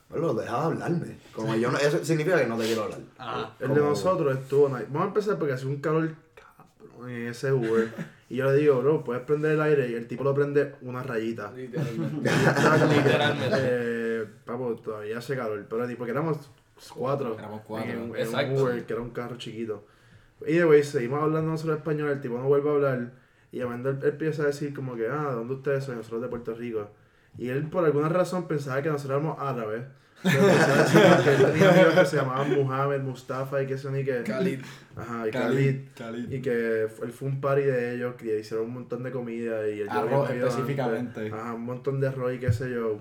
[0.10, 1.17] lo deja de hablarme.
[1.36, 2.99] Como yo no, eso significa que no te quiero hablar.
[3.19, 3.54] Ajá.
[3.60, 4.88] El de nosotros estuvo nice.
[4.89, 6.15] Vamos a empezar porque hace un calor
[7.07, 7.89] en ese Uber.
[8.29, 11.03] y yo le digo, bro, puedes prender el aire y el tipo lo prende una
[11.03, 11.51] rayita.
[11.51, 12.29] Literalmente.
[12.95, 13.57] Literalmente.
[13.59, 15.65] Eh, papo, todavía hace calor.
[15.69, 16.49] Pero tipo, que éramos
[16.95, 17.37] cuatro.
[17.37, 17.91] Éramos cuatro.
[17.91, 18.57] En, en un.
[18.57, 19.85] Uber, que era un carro chiquito.
[20.45, 23.11] Y de seguimos hablando nosotros español, el tipo no vuelve a hablar.
[23.51, 25.97] Y Amanda él, él empieza a decir como que, ah, ¿de dónde ustedes son?
[25.97, 26.89] Nosotros de Puerto Rico.
[27.37, 29.83] Y él por alguna razón pensaba que nosotros éramos árabes.
[30.23, 34.23] Tenía amigos que se llamaban Muhammad, Mustafa y que son y que...
[34.23, 34.60] Khalid.
[34.95, 35.79] Ajá, y Khalid.
[35.95, 36.31] Khalid.
[36.31, 39.81] Y que él fue un party de ellos, que hicieron un montón de comida y
[39.81, 41.19] había Arroz específicamente.
[41.21, 41.34] antes.
[41.34, 42.99] Ajá, un montón de arroz y qué sé yo.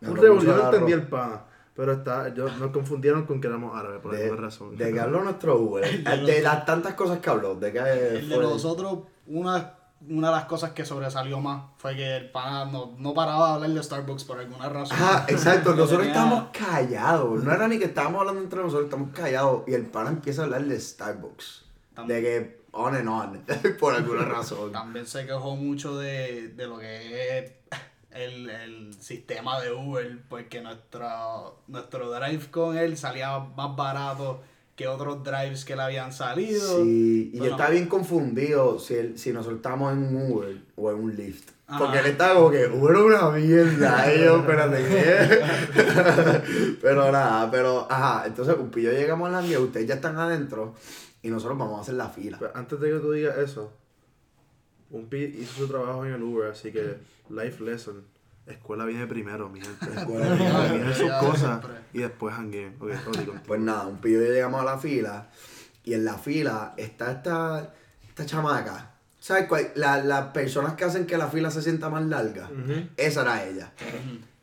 [0.00, 1.44] Un revolú, yo no entendí el pana.
[1.74, 4.76] Pero está, yo, nos confundieron con que éramos árabes por alguna razón.
[4.76, 6.04] de que habló nuestro Uber.
[6.24, 7.56] De las tantas cosas que habló.
[7.56, 9.74] De que El de nosotros, una,
[10.08, 13.54] una de las cosas que sobresalió más fue que el pana no, no paraba de
[13.54, 14.96] hablar de Starbucks por alguna razón.
[15.00, 15.74] Ajá, exacto.
[15.76, 17.42] Nosotros estábamos callados.
[17.42, 19.62] No era ni que estábamos hablando entre nosotros, estamos callados.
[19.66, 21.64] Y el pana empieza a hablar de Starbucks.
[22.06, 23.44] De que on and on.
[23.80, 24.72] por alguna razón.
[24.72, 27.52] También se quejó mucho de, de lo que es
[28.10, 34.42] el, el sistema de Uber, porque nuestro, nuestro drive con él salía más barato
[34.76, 36.82] que otros drives que le habían salido.
[36.82, 37.54] Sí, y yo Bueno.
[37.54, 41.50] estaba bien confundido si, él- si nosotros estábamos en un Uber o en un Lyft.
[41.66, 41.78] Ajá.
[41.78, 44.14] Porque él estaba como que Uber una mierda.
[44.14, 46.76] Y yo, espérate, ¿qué?
[46.82, 48.26] pero nada, pero ajá.
[48.26, 50.74] Entonces, un pillo llegamos a la guía, ustedes ya están adentro
[51.22, 52.36] y nosotros vamos a hacer la fila.
[52.38, 53.72] Pero antes de que tú digas eso,
[54.90, 56.96] un pi hizo su trabajo en el Uber, así que
[57.30, 58.02] life lesson.
[58.46, 59.86] Escuela viene primero, mi gente.
[59.96, 61.60] Escuela viene viene sus cosas
[61.92, 62.76] y después hangueen.
[62.78, 63.42] Ok, Tony, continúa.
[63.46, 65.28] Pues nada, un pillo y yo llegamos a la fila
[65.82, 67.72] y en la fila está esta,
[68.08, 69.70] esta chamaca, ¿sabes cuál?
[69.76, 72.50] La- las personas que hacen que la fila se sienta más larga,
[72.96, 73.72] esa era ella.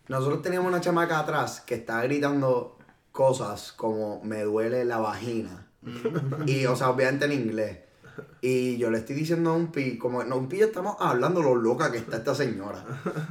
[0.08, 2.78] Nosotros teníamos una chamaca atrás que estaba gritando
[3.12, 5.68] cosas como me duele la vagina.
[6.46, 7.80] y, o sea, obviamente en inglés.
[8.44, 11.56] Y yo le estoy diciendo a un pi, como no, un pi estamos hablando lo
[11.56, 12.84] loca que está esta señora.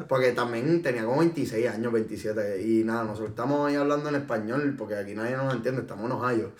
[0.08, 2.62] Porque también tenía como 26 años, 27.
[2.62, 6.12] Y nada, nosotros estamos ahí hablando en español, porque aquí nadie nos entiende, estamos en
[6.12, 6.52] Ohio.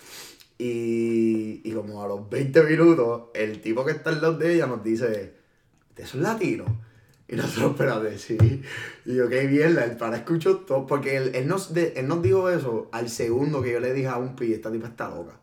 [0.57, 4.67] Y, y como a los 20 minutos, el tipo que está al lado de ella
[4.67, 5.33] nos dice,
[5.95, 6.65] ¿eso es latino?
[7.31, 8.37] Y nosotros, espérate, sí.
[9.05, 10.85] Y yo, qué mierda, el para escuchó todo.
[10.85, 14.17] Porque él, él, nos, él nos dijo eso al segundo que yo le dije a
[14.17, 15.40] un pi, esta tipa está loca.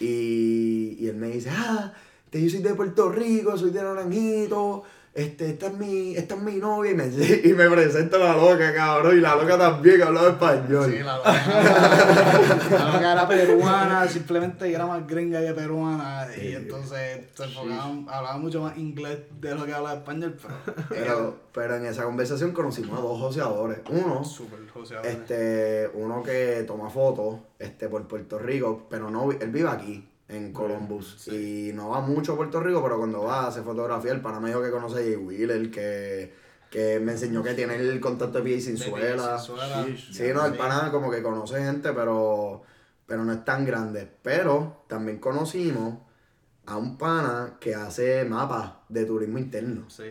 [0.00, 1.92] Y, él me dice, ah,
[2.24, 4.84] este, yo soy de Puerto Rico, soy de Naranjito,
[5.22, 6.92] este, esta es mi, esta es mi novia.
[6.92, 7.04] Y me,
[7.44, 9.18] y me presenta la loca, cabrón.
[9.18, 10.90] Y la loca también hablaba español.
[10.90, 11.32] Sí, la loca.
[12.70, 16.26] La loca era peruana, simplemente era más gringa que peruana.
[16.40, 20.86] Y entonces se enfocaban- hablaba mucho más inglés de lo que hablaba español, pero.
[20.88, 23.78] Pero, pero en esa conversación conocimos a dos joseadores.
[23.90, 24.22] Uno,
[25.04, 30.52] este, uno que toma fotos este, por Puerto Rico, pero no, él vive aquí, en
[30.52, 31.14] Columbus.
[31.34, 34.12] Y no va mucho a Puerto Rico, pero cuando va hace fotografía.
[34.12, 36.34] El pana me dijo que conoce a Jay Wheeler, que,
[36.70, 39.38] que me enseñó que tiene el contacto de pie sin suela.
[40.12, 42.62] Sí, no, el pana como que conoce gente, pero,
[43.06, 44.08] pero no es tan grande.
[44.22, 45.94] Pero también conocimos
[46.66, 49.88] a un pana que hace mapas de turismo interno.
[49.88, 50.04] Sí.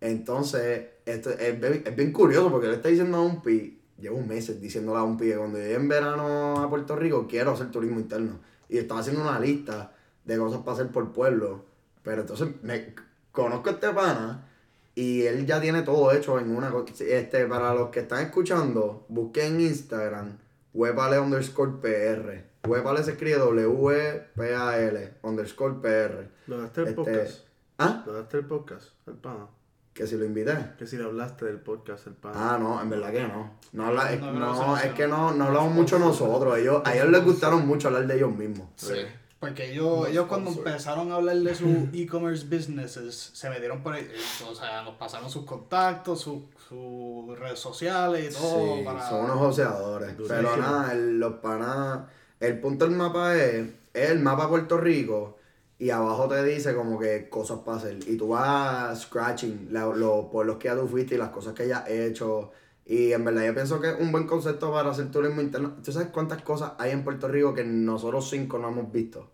[0.00, 4.22] Entonces, esto es, bien- es bien curioso porque le está diciendo a un pi, llevo
[4.22, 7.70] meses diciéndole a un pi que cuando llegue en verano a Puerto Rico quiero hacer
[7.70, 8.38] turismo interno.
[8.70, 9.92] Y estaba haciendo una lista
[10.24, 11.64] de cosas para hacer por pueblo.
[12.02, 12.94] Pero entonces me
[13.32, 14.46] conozco a este pana
[14.94, 19.56] y él ya tiene todo hecho en una este Para los que están escuchando, busquen
[19.56, 20.38] en Instagram
[20.72, 22.44] webale underscore PR.
[22.66, 26.28] Webale se escribe W-E-P-A-L underscore PR.
[26.46, 27.44] ¿Lo daste el Este- podcast?
[27.78, 28.02] ¿Ah?
[28.06, 28.88] ¿Lo daste el podcast?
[29.06, 29.46] El pana.
[30.00, 30.56] Que si lo invité.
[30.78, 32.54] Que si le hablaste del podcast, el pana.
[32.54, 33.50] Ah, no, en verdad que no.
[33.72, 36.56] No, habla- es, No, no, no, no, es que no, no hablamos mucho no, nosotros.
[36.56, 38.66] Ellos, a ellos les gustaron mucho hablar de ellos mismos.
[38.76, 38.94] Sí.
[39.38, 44.10] Porque ellos, ellos cuando empezaron a hablar de sus e-commerce businesses, se metieron por ahí,
[44.50, 48.76] o sea, nos pasaron sus contactos, sus, sus redes sociales y todo.
[48.78, 49.06] Sí, para...
[49.06, 50.14] son unos joseadores.
[50.26, 52.00] Pero nada, el- los panas.
[52.40, 55.36] El punto del mapa es, es el mapa Puerto Rico
[55.80, 57.98] y abajo te dice como que cosas para hacer.
[58.06, 61.66] Y tú vas scratching la- los pueblos que ya tú fuiste y las cosas que
[61.66, 62.52] ya has hecho.
[62.84, 65.74] Y en verdad yo pienso que es un buen concepto para hacer turismo interno.
[65.82, 69.30] ¿Tú sabes cuántas cosas hay en Puerto Rico que nosotros cinco no hemos visto?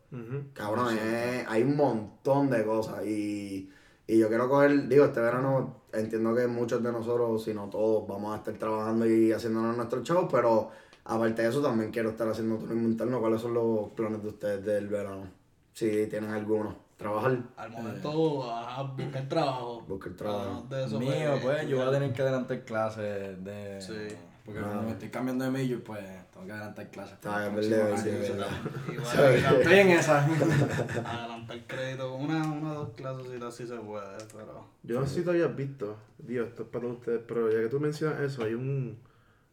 [0.53, 3.71] Cabrón, eh, hay un montón de cosas y,
[4.07, 8.07] y yo quiero coger, digo, este verano entiendo que muchos de nosotros, si no todos,
[8.07, 10.71] vamos a estar trabajando y haciéndonos nuestros shows, pero
[11.05, 13.21] aparte de eso también quiero estar haciendo turismo interno.
[13.21, 15.29] ¿Cuáles son los planes de ustedes del verano?
[15.77, 16.75] Si tienen alguno.
[16.97, 19.83] Trabajar, Al momento, a buscar trabajo.
[19.87, 20.65] buscar trabajo.
[20.65, 23.79] Ah, de eso, Mío, pues yo voy a tener que adelantar clases de...
[23.83, 24.17] Sí.
[24.43, 24.69] Porque Ah.
[24.71, 26.01] como me estoy cambiando de major, pues
[26.33, 27.13] tengo que adelantar clases.
[27.17, 28.47] Está para el bien, verdad, sí, verdad.
[28.91, 30.25] Igual, Estoy en esa.
[31.05, 34.67] adelantar crédito, una, una o dos clases sí se puede, pero...
[34.83, 37.69] Yo no sé si tú habías visto, Dios, esto es para ustedes, pero ya que
[37.69, 38.99] tú mencionas eso, hay un.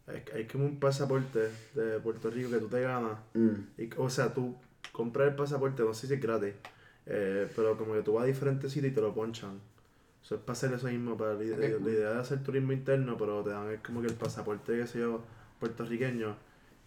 [0.07, 3.17] Hay, hay como un pasaporte de Puerto Rico que tú te ganas.
[3.33, 3.81] Mm.
[3.81, 4.55] Y, o sea, tú
[4.91, 6.53] compras el pasaporte, no sé si es gratis,
[7.05, 9.59] eh, pero como que tú vas a diferentes sitios y te lo ponchan.
[10.23, 13.17] Eso es para hacer eso mismo, para la, idea- la idea de hacer turismo interno,
[13.17, 15.21] pero te dan es como que el pasaporte, que sé yo,
[15.59, 16.35] puertorriqueño.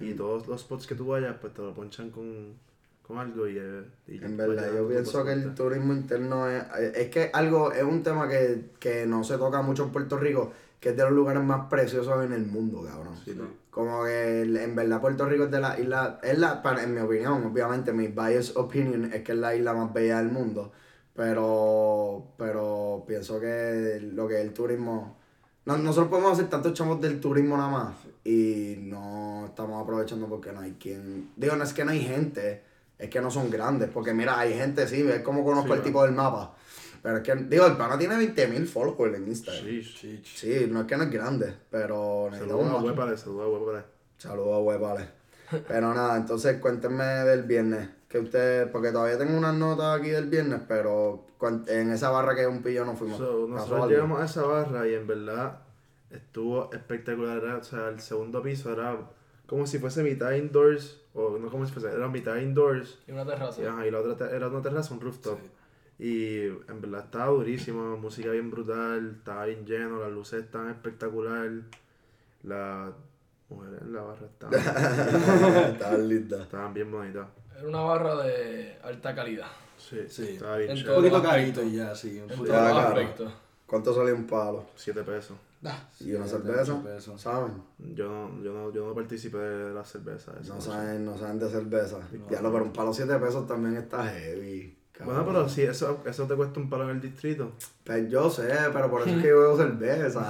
[0.00, 2.54] Y todos los spots que tú vayas, pues te lo ponchan con,
[3.02, 7.08] con algo y, eh, y En verdad, yo pienso que el turismo interno es, es
[7.10, 10.90] que algo, es un tema que, que no se toca mucho en Puerto Rico, que
[10.90, 13.14] es de los lugares más preciosos en el mundo, cabrón.
[13.24, 13.44] Sí, ¿no?
[13.70, 17.00] Como que en verdad Puerto Rico es de la isla, es la, para- en mi
[17.00, 20.72] opinión, obviamente, mi biased opinion es que es la isla más bella del mundo,
[21.14, 25.16] pero, pero pienso que lo que es el turismo,
[25.64, 30.52] no, nosotros podemos hacer tantos chamos del turismo nada más y no estamos aprovechando porque
[30.52, 32.62] no hay quien, digo, no es que no hay gente,
[32.98, 35.82] es que no son grandes, porque mira, hay gente, sí, es como conozco Sí, el
[35.82, 36.54] tipo del mapa,
[37.02, 39.64] pero es que, digo, el pana tiene 20.000 followers en Instagram.
[39.64, 42.86] Sí, Sí, no es que no es grande, pero necesitamos Saludos a.
[42.86, 43.84] Huepale, saludos a Huepale.
[44.18, 45.08] Saludos a Huepale.
[45.68, 47.88] Pero nada, entonces cuéntenme del viernes.
[48.08, 51.26] Que usted, porque todavía tengo unas notas aquí del viernes, pero
[51.66, 53.18] en esa barra que un pillo no fuimos.
[53.18, 55.58] So, ¿Pasó nosotros llegamos a esa barra y en verdad
[56.10, 57.38] estuvo espectacular.
[57.38, 58.96] Era, o sea, el segundo piso era
[59.46, 62.98] como si fuese mitad indoors, o no como si fuese, era mitad indoors.
[63.06, 63.60] Y una terraza.
[63.62, 65.38] Y, ajá, y la otra te- era una terraza, un rooftop.
[65.98, 71.50] Y en verdad estaba durísimo, música bien brutal, estaba bien lleno, las luces estaban espectacular.
[72.42, 72.90] Las
[73.48, 74.54] mujeres en la barra estaban,
[75.72, 76.40] Estaban lindas.
[76.42, 77.26] estaban bien bonitas.
[77.58, 79.46] Era una barra de alta calidad.
[79.78, 80.28] Sí, Sí.
[80.30, 80.96] estaba bien En Un chévere.
[80.98, 81.74] poquito Todo carito aspecto.
[81.74, 82.18] y ya, sí.
[82.20, 83.32] Un En poquito aspectos.
[83.66, 84.66] ¿Cuánto sale un palo?
[84.76, 85.36] 7 pesos.
[85.64, 86.82] Ah, ¿Y una Siete, cerveza?
[86.82, 87.20] pesos.
[87.20, 87.54] ¿Saben?
[87.94, 90.32] Yo no, yo no, yo no participé de la cerveza.
[90.46, 91.98] No saben, no saben de cerveza.
[92.30, 94.75] Ya lo, pero un palo 7 pesos también está heavy.
[94.96, 95.16] Cabrón.
[95.24, 97.52] Bueno, pero si eso, eso te cuesta un palo en el distrito.
[97.84, 100.26] Pues yo sé, pero por eso es que yo bebo cerveza.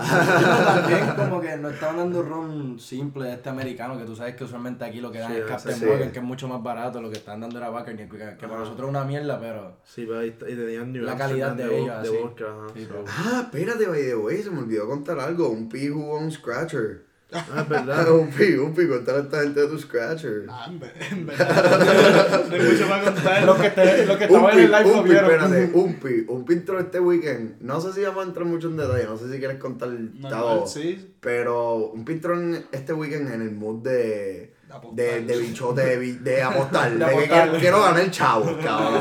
[0.74, 4.84] También como que nos estaban dando ron simple este americano, que tú sabes que usualmente
[4.84, 5.84] aquí lo que dan Sí, es Captain sí.
[5.86, 8.58] Morgan, que es mucho más barato, lo que están dando era Bacardi, que, que para
[8.60, 9.76] nosotros es una mierda, pero...
[9.84, 12.16] Sí, pero ahí está- y tenían New La calidad de vo- ellos, de así.
[12.22, 12.66] vodka, ajá.
[12.74, 15.48] Sí, so- pero- ah, espérate, by the way, se me olvidó contar algo.
[15.48, 17.05] Un pi jugó un scratcher.
[17.32, 18.10] Ah, es verdad.
[18.12, 20.46] un pi, un pi, contar a esta gente de tu scratcher.
[20.48, 20.80] ah, en
[21.18, 22.44] en verdad.
[22.48, 23.42] No hay mucho para contar.
[23.44, 25.30] Lo que, te, lo que estaba en el live lo un pi, vieron.
[25.32, 27.60] espérate, un pi, un pi entró este weekend.
[27.60, 30.30] No sé si vamos a entrar mucho en detalle, no sé si quieres contar Normal,
[30.30, 30.66] todo.
[30.68, 31.14] sí.
[31.20, 34.54] Pero un pi entró en este weekend en el mood de.
[34.68, 34.96] De apostar.
[34.96, 36.92] De, de bichote, de, de apostar.
[36.92, 39.00] De de, que quiero, quiero ganar el chavo, cabrón.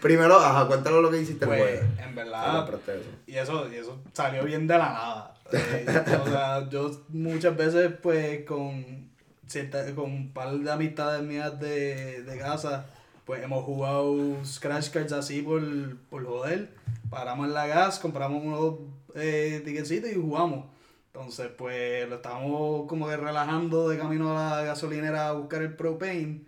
[0.00, 1.80] Primero, ajá, cuéntalo lo que hiciste el Pues, jueves.
[1.98, 2.96] en Ah, verdad.
[3.26, 5.34] Y eso, y eso salió bien de la nada.
[5.52, 5.86] Eh,
[6.24, 9.10] o sea, yo muchas veces, pues, con,
[9.46, 12.86] cierta, con un par de amistades mías de, de casa,
[13.24, 15.62] pues hemos jugado Scratch Cards así por,
[16.10, 16.70] por joder.
[17.10, 18.74] Paramos en la gas, compramos unos
[19.14, 20.66] eh, y jugamos.
[21.12, 25.74] Entonces, pues, lo estábamos como que relajando de camino a la gasolinera a buscar el
[25.74, 26.42] propane.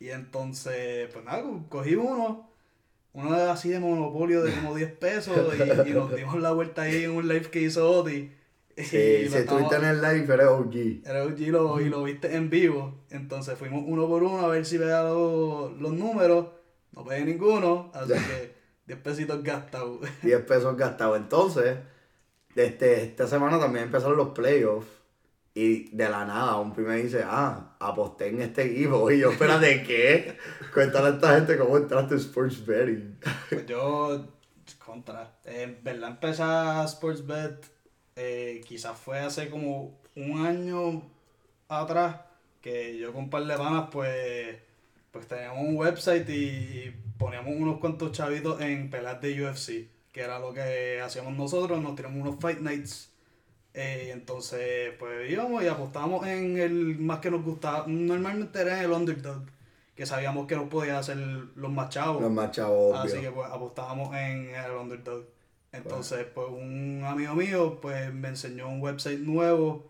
[0.00, 2.48] Y entonces, pues nada, co- cogí uno
[3.12, 7.04] uno así de monopolio de como 10 pesos y, y nos dimos la vuelta ahí
[7.04, 8.30] en un live que hizo Oti.
[8.76, 10.74] Sí, lo si estuviste en el live, eres OG.
[11.04, 13.06] era OG lo, y lo viste en vivo.
[13.10, 16.46] Entonces fuimos uno por uno a ver si veía los, los números.
[16.92, 18.54] No pegué ninguno, así que
[18.86, 20.00] 10 pesitos gastados.
[20.22, 21.16] 10 pesos gastados.
[21.16, 21.76] Entonces,
[22.54, 24.88] este, esta semana también empezaron los playoffs.
[25.54, 29.10] Y de la nada, un primer dice, ah, aposté en este equipo.
[29.10, 30.36] Y yo, espérate, ¿qué?
[30.74, 33.18] Cuéntale a esta gente cómo entraste en Sports Betting.
[33.48, 34.36] Pues yo,
[34.84, 37.66] contra, en verdad empecé a Sportsbet,
[38.16, 41.02] eh, quizás fue hace como un año
[41.68, 42.16] atrás,
[42.60, 44.56] que yo con un par de panas, pues,
[45.12, 50.38] pues teníamos un website y, poníamos unos cuantos chavitos en pelas de UFC, que era
[50.38, 53.10] lo que hacíamos nosotros, nos tiramos unos Fight Nights.
[53.74, 57.84] eh, entonces, pues íbamos y apostábamos en el más que nos gustaba.
[57.86, 59.42] Normalmente era en el underdog,
[59.94, 62.22] que sabíamos que nos podía hacer los más chavos.
[62.22, 63.22] Los más chavos, Así obvio.
[63.22, 65.24] que pues apostábamos en el underdog.
[65.76, 69.84] Entonces, pues un amigo mío pues me enseñó un website nuevo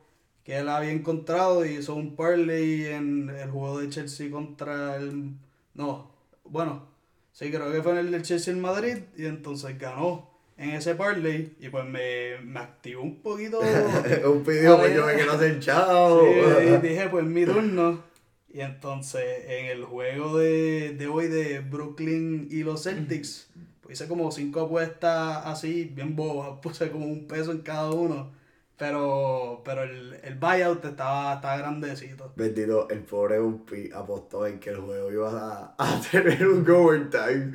[0.45, 5.33] que él había encontrado y hizo un parlay en el juego de Chelsea contra el...
[5.75, 6.11] No,
[6.45, 6.87] bueno,
[7.33, 10.95] sí, creo que fue en el del Chelsea en Madrid y entonces ganó en ese
[10.95, 13.61] parlay y pues me, me activó un poquito.
[14.31, 16.23] un pidió, pues yo me quiero hacer chavo.
[16.23, 18.05] Sí, y dije, pues mi turno.
[18.49, 23.51] Y entonces, en el juego de, de hoy de Brooklyn y los Celtics,
[23.87, 28.33] pues hice como cinco apuestas así, bien bobas, puse como un peso en cada uno.
[28.79, 32.31] Pero, pero el, el buyout estaba, estaba grandecito.
[32.37, 37.53] Bendito, el pobre Upi apostó en que el juego iba a, a tener un overtime.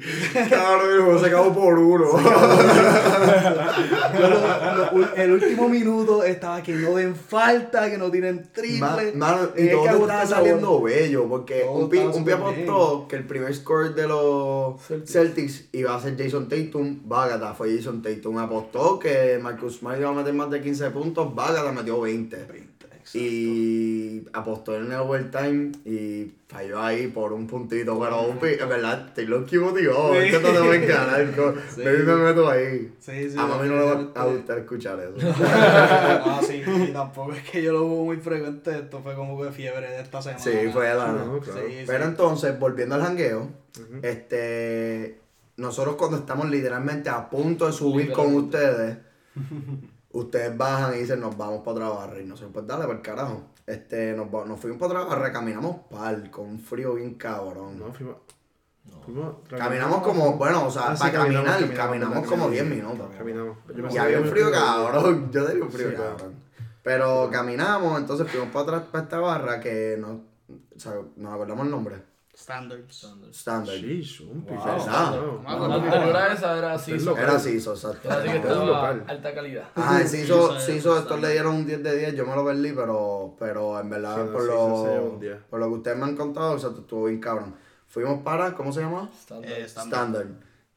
[0.50, 2.06] Cabrón, el juego se acabó por uno.
[4.18, 9.12] Yo el último minuto estaba que no den falta, que no tiren Ma- triple.
[9.14, 12.24] mano, y Es que todo estaba esa saliendo bello, porque Todo un pi, estaba un
[12.26, 15.12] pi súper apostó que el primer score de los Celtics.
[15.12, 18.38] Celtics, iba a ser Jason Tatum, Bagata fue Jason Tatum.
[18.40, 22.36] Apostó que Marcus Smart iba a meter más de 15 puntos, Bagata metió 20.
[22.36, 23.18] 20, exacto.
[23.18, 28.00] Y apostó en el overtime y falló ahí por un puntito.
[28.00, 30.16] Pero un en verdad, estoy loco motivado.
[30.16, 31.22] Es que no te voy a ganar.
[31.76, 31.84] Sí.
[31.84, 32.94] Baby me meto ahí.
[33.00, 35.14] Sí, sí, a mami no le va a gustar escuchar eso.
[35.46, 39.52] ah, sí, y tampoco es que yo lo hubo muy frecuente, esto fue como que
[39.52, 40.44] fiebre de esta semana.
[40.44, 41.62] Sí, fue la No, claro.
[41.86, 43.50] Pero entonces, volviendo al jangueo,
[44.02, 45.22] este,
[45.58, 48.98] nosotros cuando estamos literalmente a punto de subir con ustedes,
[50.14, 53.02] ustedes bajan y dicen nos vamos para otra barra y nosotros pues dale para el
[53.02, 53.42] carajo.
[53.66, 57.80] Este, nos, nos fuimos para otra barra, caminamos pal, con un frío bien cabrón.
[57.80, 58.16] No, fuimos.
[59.06, 62.70] fuimos- Caminamos como, bueno, o sea, Ah, para caminar, caminamos, como Sí, 10 sí.
[62.76, 63.08] minutos.
[63.18, 63.58] Caminamos.
[63.92, 66.36] Y había un frío cabrón, yo tenía un frío Sí, cabrón.
[66.84, 70.22] Pero caminamos, entonces fuimos para atrás para esta barra que no,
[70.76, 71.96] o sea, nos acordamos el nombre.
[72.34, 73.06] Standards.
[73.34, 73.76] Standard.
[73.78, 75.42] Sheesh, un Wow.
[75.44, 77.24] No, La anterior a esa era así, Usted so- local.
[77.26, 78.08] Era Ciso, exacto.
[78.08, 79.04] Era así que Es estaba local.
[79.08, 79.70] alta calidad.
[79.76, 82.36] Ah, el Ciso, Sí, Ciso, sí, estos le dieron un 10 de 10, yo me
[82.36, 85.38] lo perdí, pero, pero en verdad, Sí, no, por, Ciso lo, un 10.
[85.50, 87.56] por lo que ustedes me han contado, o sea, estuvo bien cabrón.
[87.88, 89.10] Fuimos para, ¿cómo se llama?
[89.14, 89.52] Estándar.
[89.52, 90.28] Eh, Standard.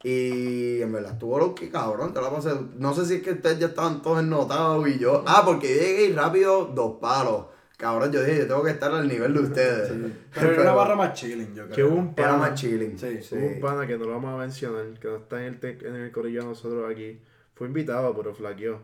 [0.02, 2.50] Y en verdad estuvo lo que cabrón, te la pasé.
[2.76, 5.24] No sé si es que ustedes ya estaban todos ennotados y yo.
[5.26, 7.46] Ah, porque yo llegué y rápido, dos palos.
[7.84, 9.92] Cabrón, yo dije, yo tengo que estar al nivel de ustedes.
[10.34, 11.74] Pero era una barra más chilling, yo creo.
[11.76, 12.98] Que hubo un Era pana, más chilling.
[12.98, 13.34] Sí, sí.
[13.36, 15.86] hubo un pana que no lo vamos a mencionar, que no está en el, te-
[15.88, 17.20] en el corillo de nosotros aquí.
[17.54, 18.80] Fue invitado, pero flaqueó.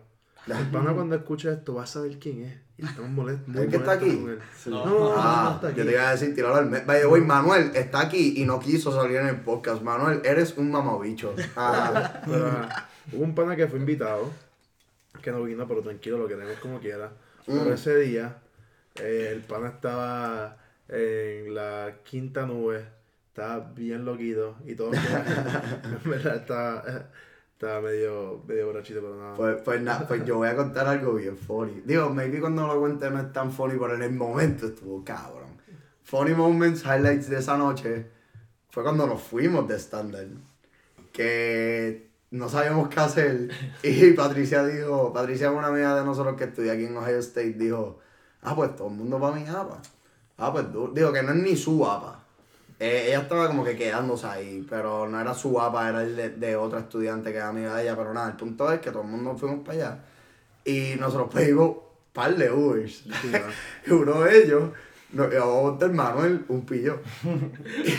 [0.46, 2.54] El pana cuando escucha esto va a saber quién es.
[2.78, 3.48] Y estamos molestos.
[3.48, 4.26] muy ¿El que está aquí?
[4.56, 4.70] Sí.
[4.70, 5.78] No, no, no, no, Ah, está aquí.
[5.78, 6.86] yo te iba a decir, tirarlo al mes.
[6.86, 9.82] Vaya, voy, Manuel está aquí y no quiso salir en el podcast.
[9.82, 11.34] Manuel, eres un mamabicho.
[11.56, 12.50] Ah, Pero,
[13.12, 14.30] hubo un pana que fue invitado,
[15.22, 17.10] que no vino, pero tranquilo, lo queremos como quiera.
[17.46, 17.72] Pero Mm.
[17.72, 18.38] ese día,
[18.96, 20.56] eh, el pana estaba
[20.88, 22.84] en la quinta nube,
[23.28, 24.92] estaba bien loquito y todo.
[26.04, 26.84] en verdad, estaba,
[27.52, 29.36] estaba medio, medio borrachito, pero nada.
[29.36, 31.82] pues, pues, nada, pues yo voy a contar algo bien funny.
[31.84, 35.50] Digo, maybe cuando lo cuente no es tan funny, pero en el momento estuvo cabrón.
[36.02, 38.06] Funny moments, highlights de esa noche,
[38.70, 40.26] fue cuando nos fuimos de estándar.
[41.12, 43.50] Que no sabíamos qué hacer.
[43.82, 48.00] Y Patricia dijo, Patricia, una amiga de nosotros que estudia aquí en Ohio State, dijo,
[48.42, 49.80] ah, pues todo el mundo va a mi APA.
[50.38, 52.18] Ah, pues digo que no es ni su APA.
[52.78, 56.30] Eh, ella estaba como que quedándose ahí, pero no era su APA, era el de,
[56.30, 59.02] de otra estudiante que era amiga de ella, pero nada, el punto es que todo
[59.02, 59.98] el mundo fuimos para allá
[60.64, 61.76] y nosotros pedimos un
[62.12, 63.04] par de Ubers.
[63.86, 64.70] Y uno de ellos
[65.12, 67.00] nos íbamos a montar Manuel un pillo.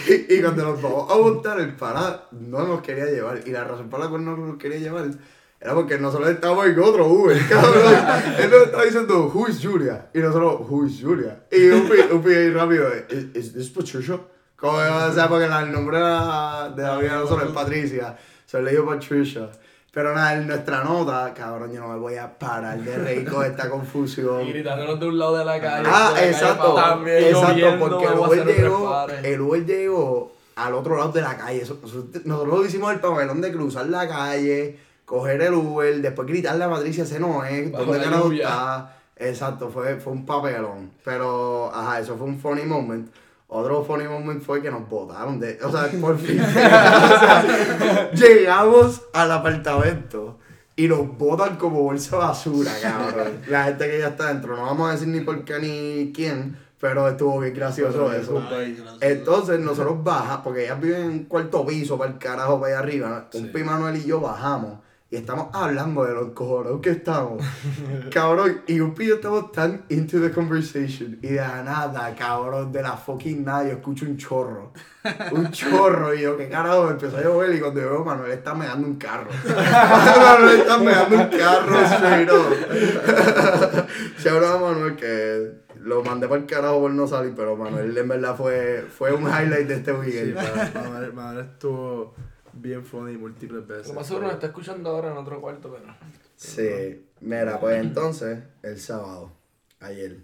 [0.08, 3.42] y, y cuando nos vamos a montar, el pana no nos quería llevar.
[3.46, 5.10] Y la razón por la cual no nos quería llevar
[5.62, 7.94] era porque nosotros estábamos en otro Uber, cabrón.
[8.40, 10.08] Él nos estaba diciendo, who is Julia?
[10.12, 11.44] Y nosotros, who is Julia?
[11.52, 14.20] Y un pillo, un pillo ahí rápido, is, is this Patricia?
[14.56, 18.18] Como, o sea, porque el nombre de la, amiga de nosotros es Patricia.
[18.46, 19.50] Se le dijo Patricia.
[19.94, 23.46] Pero nada, en nuestra nota, cabrón, yo no me voy a parar de reír con
[23.46, 24.42] esta confusión.
[24.48, 25.90] Y gritándonos de un lado de la calle.
[25.92, 26.76] Ah, la calle exacto.
[26.76, 31.22] pa' también, exacto, lloviendo, porque el Uber, llegó, el Uber llegó al otro lado de
[31.22, 31.64] la calle.
[32.26, 34.80] Nosotros hicimos el papelón de cruzar la calle,
[35.12, 38.96] coger el Uber, después gritarle a Patricia, ese no es, Bajo ¿dónde carajo está?
[39.18, 40.92] Exacto, fue, fue un papelón.
[41.04, 43.12] Pero, ajá, eso fue un funny moment.
[43.50, 45.60] Otro funny moment fue que nos botaron de.
[45.62, 46.40] O sea, por fin.
[46.42, 50.40] o sea, llegamos al apartamento
[50.78, 53.34] y nos botan como bolsa de basura, cabrón.
[53.50, 54.56] La gente que ya está dentro.
[54.56, 58.42] No vamos a decir ni por qué ni quién, pero estuvo bien gracioso eso.
[58.50, 58.82] Ay.
[59.02, 62.80] Entonces nosotros bajamos, porque ellas viven en un cuarto piso para el carajo para allá
[62.80, 63.28] arriba.
[63.34, 63.52] Un Sí.
[63.54, 64.80] pi Manuel y yo bajamos.
[65.14, 67.44] Y estamos hablando de los cojones que estamos.
[68.14, 71.20] cabrón, y un pillo estamos tan into the conversation.
[71.22, 74.72] Y de la nada, cabrón, de la fucking nada, yo escucho un chorro.
[75.34, 76.14] Un chorro.
[76.14, 76.86] Y yo, ¿qué carajo?
[76.86, 77.54] Me empezó a llover.
[77.54, 79.30] Y cuando yo veo, Manuel está meando un carro.
[79.46, 83.88] Manuel está meando un carro, straight up.
[84.18, 85.52] Shout out a Manuel que
[85.82, 89.24] lo mandé para el carajo por no salir, pero Manuel en verdad fue, fue un
[89.24, 90.38] highlight de este weekend.
[90.74, 92.16] Manuel, Manuel estuvo
[92.54, 93.88] bien funny múltiples veces.
[93.90, 95.94] Lo más seguro nos está escuchando ahora en otro cuarto, pero.
[96.36, 99.32] Sí, mira, pues entonces, el sábado,
[99.80, 100.18] ayer,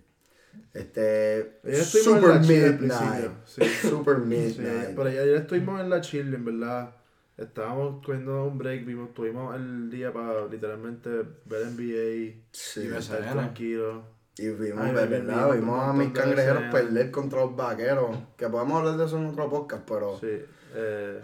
[0.74, 3.62] este, Ayer estuvimos super en la midnight, sí.
[3.90, 4.96] super Sí, midnight.
[4.96, 6.94] pero ayer estuvimos en la chill, en verdad.
[7.38, 11.10] Estábamos cogiendo un break, vimos, tuvimos el día para literalmente
[11.46, 14.04] ver NBA Sí, y estar tranquilos.
[14.40, 18.48] y vimos, Ay, vimos verdad, un vimos a mis cangrejeros perder contra los vaqueros, que
[18.50, 20.18] podemos hablar de eso en otro podcast, pero...
[20.20, 20.30] Sí.
[20.74, 21.22] Eh,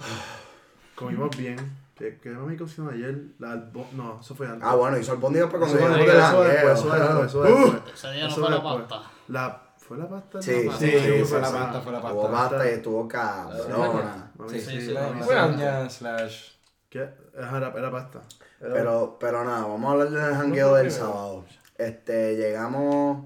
[0.96, 1.58] comimos bien.
[1.96, 3.16] ¿Qué, qué mami cocinó ayer?
[3.40, 4.64] La albo- No, eso fue antes.
[4.68, 7.94] Ah, bueno, hizo el bonito para Eso de eso después, eso después, eso Uh, después.
[7.94, 8.76] Ese día no Eso fue la después.
[8.90, 9.12] pasta.
[9.28, 10.42] La, ¿Fue la pasta?
[10.42, 12.50] Sí, sí, Sí, sí, fue la pasta, fue la Tuvo pasta.
[12.50, 14.32] pasta y estuvo cabrona.
[14.50, 14.96] Sí, sí, sí.
[15.24, 16.50] Fue slash.
[16.90, 17.10] ¿Qué?
[17.38, 18.22] Era, era pasta.
[18.62, 21.46] Era- Pero, pero nada, vamos a hablar del jangueo del sábado.
[21.78, 23.26] Este, llegamos,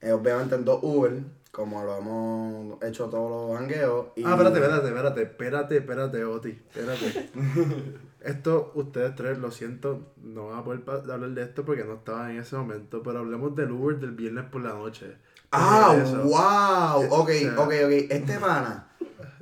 [0.00, 1.12] eh, obviamente en dos Uber,
[1.50, 4.06] como lo hemos hecho todos los jangueos.
[4.16, 7.30] y- Ah, espérate, espérate, espérate, espérate, espérate, Oti, espérate.
[8.20, 12.30] esto, ustedes tres, lo siento, no van a poder hablar de esto porque no estaban
[12.32, 15.16] en ese momento, pero hablemos del Uber del viernes por la noche.
[15.52, 17.20] Ah, wow.
[17.20, 17.92] Ok, sea- ok, ok.
[18.10, 18.89] Este pana,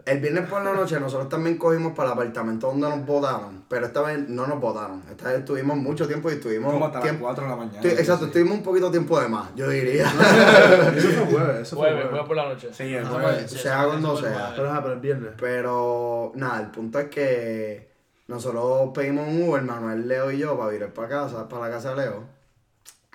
[0.08, 3.86] el viernes por la noche nosotros también cogimos para el apartamento donde nos votaron, pero
[3.86, 5.02] esta vez no nos votaron.
[5.10, 6.72] Esta vez estuvimos mucho tiempo y estuvimos...
[6.72, 7.78] Como hasta las tiempo- 4 de la mañana.
[7.88, 8.24] exacto, Sí.
[8.26, 10.04] estuvimos un poquito tiempo de más, yo diría.
[10.96, 12.08] Eso fue jueves, eso fue Jueves, jueves.
[12.10, 12.68] jueves por la noche.
[12.72, 13.50] Sí, el Ah, jueves.
[13.50, 14.30] sí, sea cuando sea.
[14.30, 14.52] jueves.
[14.56, 15.30] Pero ajá, pero el viernes.
[15.38, 17.88] Pero nada, el punto es que
[18.28, 21.90] nosotros pedimos un Uber, Manuel, Leo y yo, para ir para casa, para la casa
[21.94, 22.37] de Leo.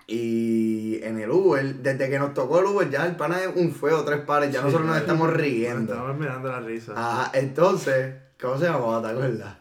[0.06, 3.72] Y en el Uber, desde que nos tocó el Uber, ya el pana es un
[3.72, 5.93] fuego, tres pares, ya Sí, nosotros nos estamos Nos riendo.
[5.93, 6.93] Estábamos mirando la risa.
[6.95, 9.01] Ajá, entonces, ¿cómo se llamaba?
[9.01, 9.56] ¿Te acuerdas?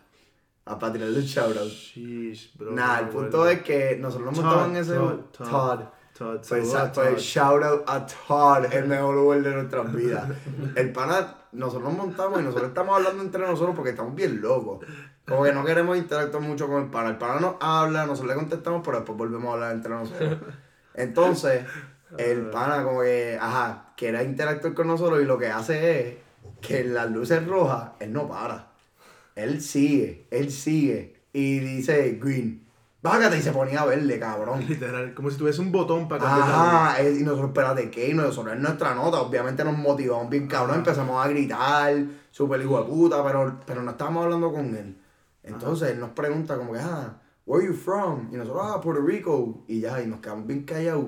[0.64, 1.68] A tirarle un shoutout.
[1.70, 2.72] Sheesh, bro.
[2.72, 5.20] Nada, el punto es que nosotros nos montamos en ese Todd.
[5.36, 5.48] Todd.
[5.48, 5.80] Todd.
[6.16, 7.18] Todd, Pues, a pues Todd.
[7.18, 10.28] shout out a Todd, el mejor Uber de nuestras vidas.
[10.76, 14.84] El pana, nosotros nos montamos y nosotros estamos hablando entre nosotros porque estamos bien locos.
[15.26, 17.10] Como que no queremos interactuar mucho con el pana.
[17.10, 20.38] El pana nos habla, nosotros le contestamos, pero después volvemos a hablar entre nosotros.
[20.94, 21.64] Entonces,
[22.18, 26.16] el pana como que, ajá, quiere interactuar con nosotros y lo que hace es
[26.60, 28.68] que en las luces rojas, él no para.
[29.34, 31.22] Él sigue, él sigue.
[31.32, 32.66] Y dice, green,
[33.00, 34.66] bájate y se ponía a verle, cabrón.
[34.68, 36.48] Literal, como si tuviese un botón para cambiar.
[36.50, 38.10] Ajá, es- y nosotros, espérate, ¿qué?
[38.10, 41.94] Y nosotros en nuestra nota, obviamente nos motivamos bien cabrón, empezamos a gritar,
[42.30, 44.96] súper hijo de puta, pero, pero no estábamos hablando con él.
[45.42, 48.28] Entonces él nos pregunta como que, ah, where you from?
[48.32, 49.64] Y nosotros, ah, Puerto Rico.
[49.68, 51.06] Y ya, y nos quedamos bien callados.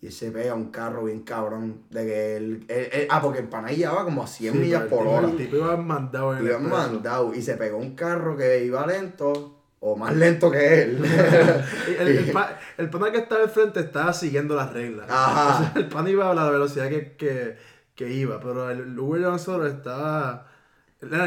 [0.00, 3.38] Y él se pega un carro bien cabrón, de que él, él- él- ah, porque
[3.38, 5.28] el pana llevaba como a 100 Sí, millas por hora.
[5.30, 8.86] El tipo iba mandado en el Iba mandado y se pegó un carro que iba
[8.86, 11.02] lento, o más lento que él.
[11.98, 15.06] El, el, pa- el pana que estaba al frente estaba siguiendo las reglas.
[15.10, 15.70] Ajá.
[15.72, 17.56] Sea, el pana iba a la velocidad que, que,
[17.94, 20.48] que iba, pero el Uber de nosotros estaba.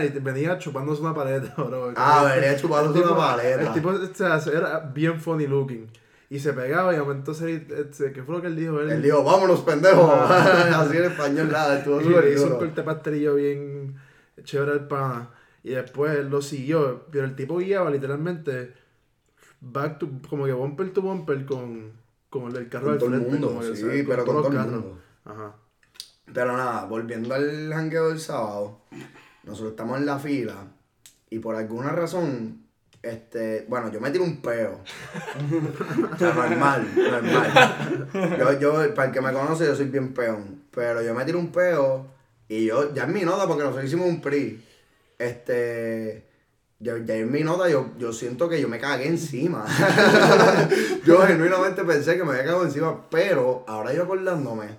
[0.03, 1.93] Y Venía chupándose una paleta, bro.
[1.95, 3.61] Ah, venía chupándose tipo- una paleta.
[3.61, 5.87] El tipo o sea, era bien funny looking.
[6.29, 6.97] Y se pegaba y
[7.33, 8.79] se, se- ¿Qué fue lo que él dijo?
[8.81, 10.11] Él, Él dijo, vámonos, pendejo.
[10.21, 13.95] Así en español, nada, estuvo y súper hizo un corte pastelillo bien
[14.43, 15.29] chévere al pana.
[15.63, 17.05] Y después él lo siguió.
[17.11, 18.73] Pero el tipo guiaba literalmente
[19.61, 21.91] back to, como que bumper to bumper con,
[22.29, 23.31] con el del carro Con al todo el frente.
[23.31, 24.05] mundo, como que, sí, ¿sabes?
[24.07, 24.83] pero con todos todo el carros.
[24.83, 24.99] mundo.
[25.25, 25.55] Ajá.
[26.33, 28.81] Pero nada, volviendo al jangueo del sábado,
[29.47, 30.67] nosotros estamos en la fila
[31.29, 32.67] y por alguna razón,
[33.01, 34.81] este, bueno, yo me tiro un peo.
[36.13, 38.09] o sea, normal, normal.
[38.37, 40.63] Yo, yo, para el que me conoce, yo soy bien peón.
[40.71, 42.07] Pero yo me tiro un peo
[42.47, 44.63] y yo, ya es mi nota porque nosotros hicimos un PRI.
[45.17, 46.27] Este,
[46.79, 49.65] ya, ya en mi nota yo, yo siento que yo me cagué encima.
[51.05, 54.77] yo genuinamente pensé que me había cagado encima, pero ahora yo acordándome,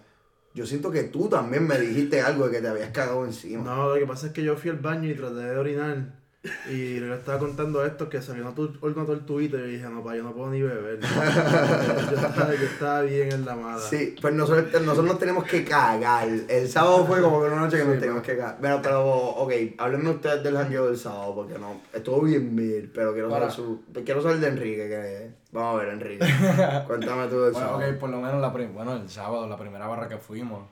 [0.59, 3.63] yo siento que tú también me dijiste algo de que te habías cagado encima.
[3.63, 6.18] No, lo que pasa es que yo fui al baño y traté de orinar.
[6.71, 10.05] Y le estaba contando esto que salió una, tu- una tortuguita y yo dije, no,
[10.05, 11.01] pa, yo no puedo ni beber.
[11.01, 11.07] yo,
[12.17, 13.81] estaba, yo estaba bien en la mala.
[13.81, 16.29] Sí, pues nosotros, nosotros nos tenemos que cagar.
[16.49, 18.59] El sábado fue como que una noche que nos teníamos que cagar.
[18.63, 23.13] Pero, pero, ok, háblenme ustedes del jangueo del sábado, porque no, estuvo bien mil, pero
[23.13, 26.25] quiero saber su, quiero saber de Enrique, que vamos a ver, Enrique.
[26.87, 27.91] Cuéntame tú del Bueno, sábado.
[27.91, 30.69] ok, por lo menos la prim- bueno, el sábado, la primera barra que fuimos,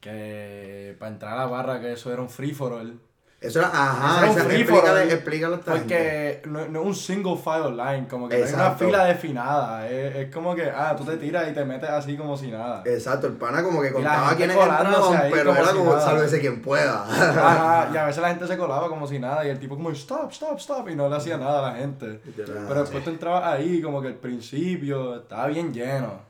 [0.00, 2.98] que para entrar a la barra, que eso era un free for all.
[3.40, 5.72] Eso era, ajá, Eso era gente.
[5.72, 8.84] Porque no, no es un single file line, como que no hay una Exacto.
[8.84, 9.88] fila definida.
[9.88, 12.82] Es, es como que, ah, tú te tiras y te metes así como si nada.
[12.84, 16.60] Exacto, el pana como que contaba quiénes entraban, pero como era si como, sálvese quien
[16.60, 17.02] pueda.
[17.04, 19.90] Ajá, y a veces la gente se colaba como si nada y el tipo como,
[19.92, 22.20] stop, stop, stop, y no le hacía nada a la gente.
[22.36, 26.28] Pero después tú entrabas ahí, como que al principio estaba bien lleno.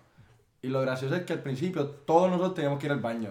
[0.62, 3.30] Y lo gracioso es que al principio todos nosotros teníamos que ir al baño.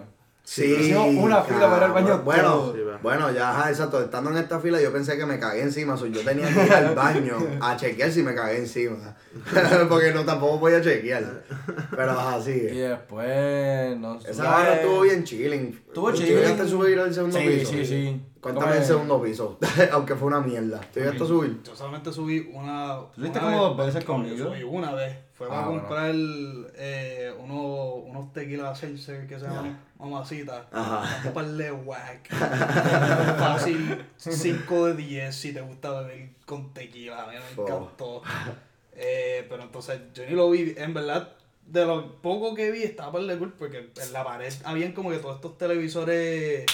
[0.52, 2.22] Sí, una fila para al baño.
[2.24, 2.72] Bueno.
[2.74, 4.00] Sí, bueno, ya, ajá, exacto.
[4.02, 5.96] Estando en esta fila, yo pensé que me cagué encima.
[5.96, 9.14] so, yo tenía que ir al baño a chequear si me cagué encima.
[9.88, 11.44] Porque no tampoco voy a chequear.
[11.94, 12.88] Pero ajá, Y sigue.
[12.88, 14.32] después, no sé.
[14.32, 15.82] Esa barra estuvo bien chilling.
[15.86, 16.34] Estuvo ¿Tú chilling.
[16.38, 17.70] llegaste a subir al segundo Sí, piso?
[17.70, 18.20] sí, sí.
[18.40, 19.58] Cuéntame Como el segundo piso.
[19.92, 20.80] Aunque fue una mierda.
[20.92, 21.62] ¿Tú llegaste a subir?
[21.62, 22.96] Yo solamente subí una.
[23.14, 24.34] ¿Tú fuiste una como dos veces conmigo?
[24.36, 25.16] Yo subí una vez.
[25.32, 25.80] Fue Ah, para bueno.
[25.82, 30.66] comprar eh, uno, unos tequilas que se llaman mamacita.
[30.72, 31.22] Ajá.
[31.28, 32.28] Un par de whack.
[33.38, 37.24] Fácil 5 de 10 si te gusta beber con tequila.
[37.24, 38.22] A mí me encantó.
[38.92, 40.74] Eh, pero entonces yo ni lo vi.
[40.76, 41.32] En verdad,
[41.66, 45.10] de lo poco que vi estaba par de cool porque en la pared habían como
[45.10, 46.64] que todos estos televisores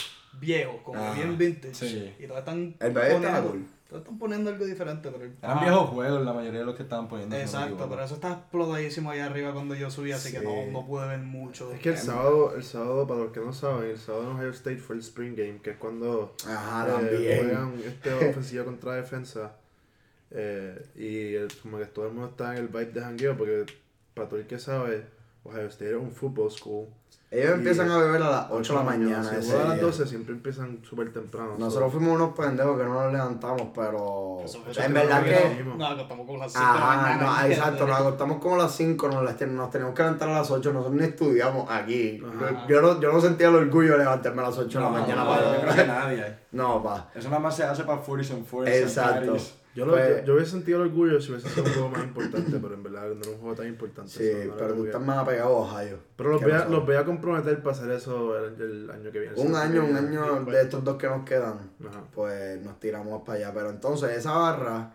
[0.41, 1.15] viejos, como Ajá.
[1.15, 1.75] bien vintage.
[1.75, 2.15] Sí.
[2.19, 3.67] Y todos están El bebé estaba poniendo- cool.
[3.89, 5.11] Todos están poniendo algo diferente.
[5.11, 5.65] Pero, Eran Ajá.
[5.65, 7.37] viejos juegos la mayoría de los que estaban poniendo.
[7.37, 10.45] Exacto, pero eso está explotadísimo allá arriba cuando yo subí, así que Sí.
[10.45, 11.73] no, no pude ver mucho.
[11.73, 14.51] Es que el sábado, el sábado, para los que no saben, el sábado en Ohio
[14.51, 17.39] State fue el Spring Game, que es cuando Ajá, eh, también.
[17.45, 19.53] juegan este ofensiva contra defensa.
[20.33, 23.65] eh, y el- como que todo el mundo está en el vibe de jangueo, porque
[24.13, 25.07] para todo el que sabe,
[25.45, 26.89] Ohio State es un football school.
[27.37, 29.23] Ellos Y- empiezan a beber a las 8 de la mañana.
[29.43, 29.83] Si a las día.
[29.83, 31.55] 12 siempre empiezan súper temprano.
[31.59, 34.39] Nosotros fuimos unos pendejos que no nos levantamos, pero
[34.79, 35.41] en verdad que...
[35.49, 35.75] lo mismo.
[35.77, 37.23] No, acostamos como las 5 de la mañana.
[37.43, 39.37] no, exacto, nos acostamos como a las 5, nos, nos
[39.71, 42.23] teníamos que levantar a las 8, nosotros ni estudiamos aquí.
[42.69, 44.99] Yo no, yo no sentía el orgullo de levantarme a las 8 de la No,
[44.99, 46.37] mañana no, creo que nadie.
[46.53, 47.11] No, pa.
[47.15, 49.37] Eso nada más se hace para 40 and 40 Exacto.
[49.77, 52.05] Yo, lo, Pues- yo, yo hubiese sentido el orgullo si hubiese sido un juego más
[52.05, 54.11] importante, pero en verdad no era un juego tan importante.
[54.11, 55.99] Sí, no pero tú estás más apegado a Ohio.
[56.17, 59.13] Pero los ¿Qué voy, a, los voy a comprometer para hacer eso el, el año
[59.13, 59.35] que viene.
[59.37, 62.03] Un año, un año de estos dos que nos quedan, Ajá.
[62.15, 63.53] pues nos tiramos para allá.
[63.55, 64.95] Pero entonces esa barra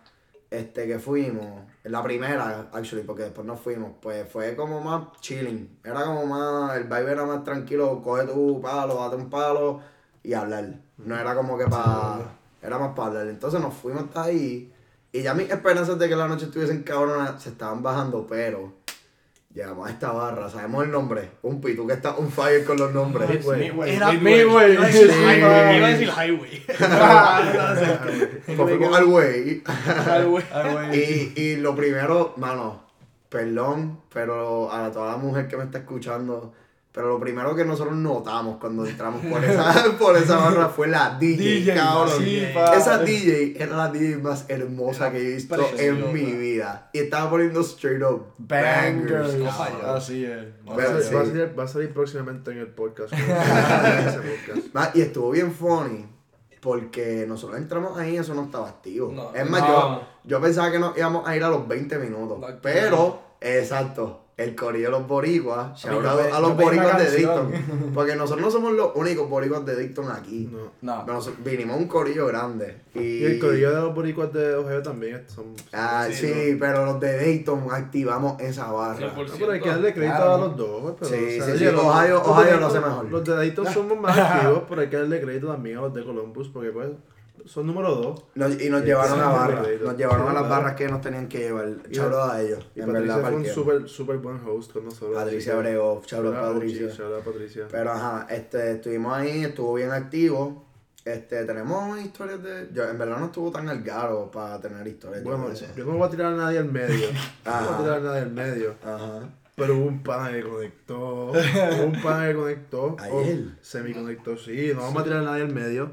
[0.50, 5.78] este que fuimos, la primera, actually, porque después nos fuimos, pues fue como más chilling.
[5.84, 9.80] Era como más, el vibe era más tranquilo, coge tu palo, date un palo
[10.22, 10.74] y hablar.
[10.98, 12.18] No era como que para,
[12.60, 13.26] era más para hablar.
[13.28, 14.71] Entonces nos fuimos hasta ahí
[15.12, 18.72] y ya mis esperanzas de que la noche estuviesen cabronas se estaban bajando, pero
[19.54, 21.28] Llegamos a esta barra, sabemos el nombre.
[21.42, 23.28] Un tú que está un fire con los nombres.
[23.28, 23.96] Midway.
[23.96, 24.72] Era Midway.
[24.72, 25.40] Iba a decir highway.
[25.42, 25.76] man.
[25.76, 26.62] Iba a decir highway.
[28.56, 29.62] Pues fuimos al güey.
[29.62, 30.44] Highway.
[30.50, 31.32] Ah, güey.
[31.36, 32.82] Y, y lo primero, mano,
[33.28, 36.54] perdón, pero a toda la mujer que me está escuchando,
[36.92, 41.16] pero lo primero que nosotros notamos cuando entramos por esa, por esa barra fue la
[41.18, 42.22] DJ, DJ, cabrón.
[42.76, 46.90] Esa DJ era la DJ más hermosa que he visto en mi vida.
[46.92, 49.34] Y estaba poniendo straight up bangers.
[49.86, 50.44] Así es.
[50.68, 51.14] Va a, Pero salir, sí.
[51.14, 53.12] va a salir- va a salir próximamente en el podcast.
[54.94, 56.06] Y estuvo bien funny.
[56.60, 59.10] Porque nosotros entramos ahí y eso no estaba activo.
[59.12, 59.34] No.
[59.34, 59.68] es más, No.
[59.68, 62.38] yo, yo pensaba que nos íbamos a ir a los 20 minutos.
[62.38, 65.02] No, pero, exacto, el corillo de los
[66.16, 67.10] out pe- a los boricuas de.
[67.12, 67.52] Dayton.
[67.94, 70.48] Porque nosotros no somos los únicos boricuas de Dayton aquí.
[70.50, 70.70] No.
[70.80, 71.02] No.
[71.04, 72.80] Pero nos- vinimos un corillo grande.
[72.94, 75.46] Y, Y el corillo de los boricuas de Ohio también son...
[75.72, 78.98] Ah, Sí, sí, pero los de Dayton activamos esa barra.
[79.14, 79.30] 100%.
[79.32, 80.34] Ah, pero hay que darle crédito Claro.
[80.34, 82.56] a los dos, pues, pero, Sí, o sea, sí, sí, los- Ohio- los de Ohio
[82.60, 83.04] lo hace mejor.
[83.10, 86.04] Los de Dayton somos más activos, pero hay que darle crédito también a los de
[86.04, 86.88] Columbus, porque pues
[87.44, 88.24] son número dos.
[88.34, 89.48] Nos- y nos Sí, llevaron a.
[89.82, 91.66] Nos llevaron a las barras que nos tenían que llevar.
[91.66, 92.66] Out a ellos.
[92.74, 95.14] Y en Patricia fue un súper, súper buen host con nosotros.
[95.16, 97.68] Patricia out Shout out, Patricia.
[97.70, 100.66] Pero ajá, este, estuvimos ahí, estuvo bien activo.
[101.04, 102.68] Este, tenemos historias de.
[102.72, 105.24] Yo, en verdad no estuvo tan algaro para tener historias.
[105.24, 107.08] yo Bueno, yo no voy a tirar a nadie al medio.
[107.44, 108.74] No voy a tirar a nadie al medio.
[108.84, 109.28] Ajá.
[109.56, 111.30] Pero hubo un pana que conectó.
[111.32, 112.96] Hubo un pana que conectó.
[113.00, 113.46] Ayer.
[113.48, 114.70] o semi-conectó, sí.
[114.74, 115.90] No vamos a tirar a nadie al medio.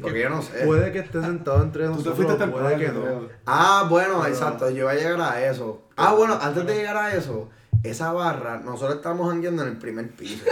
[0.00, 0.64] Porque yo no sé.
[0.64, 2.16] Puede que esté sentado entre Tú te nosotros.
[2.16, 3.28] fuiste puede que no.
[3.46, 5.82] Ah, bueno, Pero- exacto, yo iba a llegar a eso.
[5.96, 7.48] Ah, bueno, antes de llegar a eso,
[7.82, 10.44] esa barra, nosotros estábamos jangueando en el primer piso.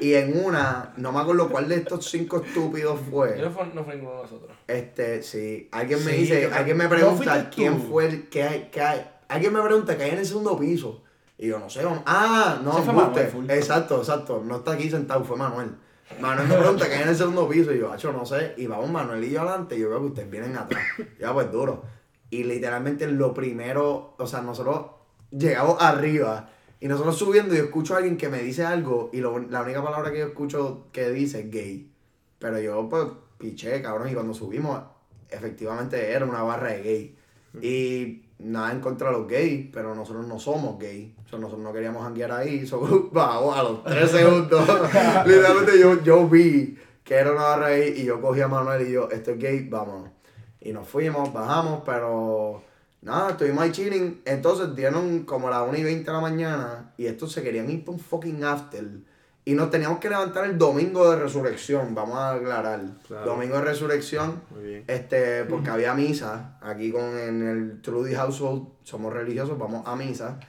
[0.00, 3.36] Y en una, no me acuerdo cuál de estos cinco estúpidos Yo fue.
[3.42, 4.56] no fue, no fue ninguno de nosotros.
[4.66, 7.56] Este, sí, alguien me Sí, dice, yo alguien me ¿No pregunta tú?
[7.56, 9.06] quién fue el que hay, que hay.
[9.28, 11.02] Alguien me pregunta que hay en el segundo piso.
[11.36, 13.50] Y yo no sé, vamos- ah, no, fue full.
[13.50, 15.70] Exacto, exacto, no está aquí sentado, fue Manuel.
[16.20, 18.54] Manuel me pregunta que en el segundo piso y yo, hacho, no sé.
[18.56, 20.82] Y vamos Manuel y yo adelante y yo veo que ustedes vienen atrás.
[21.20, 21.82] Ya pues duro.
[22.30, 24.86] Y literalmente lo primero, o sea, nosotros
[25.30, 26.50] llegamos arriba
[26.80, 29.62] y nosotros subiendo y yo escucho a alguien que me dice algo y lo- la
[29.62, 31.90] única palabra que yo escucho que dice es gay.
[32.38, 33.04] Pero yo pues
[33.38, 34.82] piché, cabrón, y cuando subimos,
[35.30, 37.16] efectivamente era una barra de gay.
[37.62, 41.14] Y nada en contra de los gays, pero nosotros no somos gay.
[41.24, 42.66] O sea, nosotros no queríamos janguear ahí.
[42.74, 44.68] So, vamos, a los tres segundos.
[45.26, 48.92] Literalmente yo, yo vi que era una barra gay y yo cogí a Manuel y
[48.92, 50.10] yo, esto es gay, vámonos.
[50.60, 52.62] Y nos fuimos, bajamos, pero
[53.02, 54.22] nada, estuvimos ahí chilling.
[54.24, 57.84] Entonces dieron como las 1 y 20 de la mañana y estos se querían ir
[57.84, 58.84] por un fucking after.
[59.46, 62.80] Y nos teníamos que levantar el domingo de resurrección, vamos a aclarar.
[63.06, 63.26] Claro.
[63.26, 64.84] Domingo de resurrección, Muy bien.
[64.86, 70.40] este, porque había misa, aquí con en el Trudy Household, somos religiosos, vamos a misa.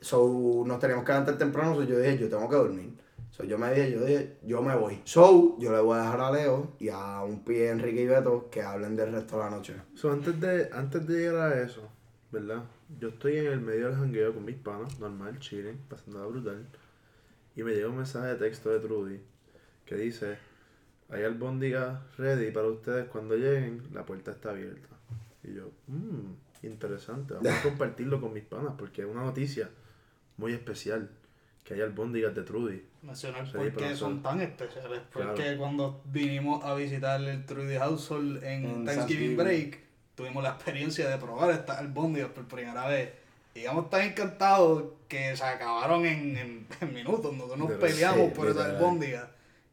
[0.00, 2.98] So, nos teníamos que levantar temprano, so yo dije, yo tengo que dormir.
[3.30, 5.00] So, yo me dije, yo dije, yo me voy.
[5.04, 8.50] So, yo le voy a dejar a Leo y a un pie Enrique y Beto
[8.50, 9.74] que hablen del resto de la noche.
[9.94, 11.88] So, antes, de, antes de llegar a eso,
[12.30, 12.64] ¿verdad?
[13.00, 16.66] Yo estoy en el medio del jangueo con mis panas, normal, chilling, pasando brutal.
[17.56, 19.20] Y me llega un mensaje de texto de Trudy
[19.84, 20.38] que dice:
[21.10, 24.88] Hay albóndigas ready para ustedes cuando lleguen, la puerta está abierta.
[25.44, 26.32] Y yo, mmm,
[26.62, 29.68] interesante, vamos a compartirlo con mis panas porque es una noticia
[30.36, 31.10] muy especial
[31.64, 32.82] que hay albóndigas de Trudy.
[33.02, 35.00] Mencionar por qué son- tan especiales.
[35.12, 35.58] Porque Claro.
[35.58, 39.36] cuando vinimos a visitar el Trudy Household en, En Thanksgiving Thanksgiving.
[39.36, 39.80] Break,
[40.14, 43.10] tuvimos la experiencia de probar estas albóndigas por primera vez.
[43.54, 47.32] Y íbamos tan encantados que se acabaron en, en, en minutos.
[47.32, 48.76] Nosotros nos Pero peleamos sí, por esas literal.
[48.76, 49.24] albóndigas.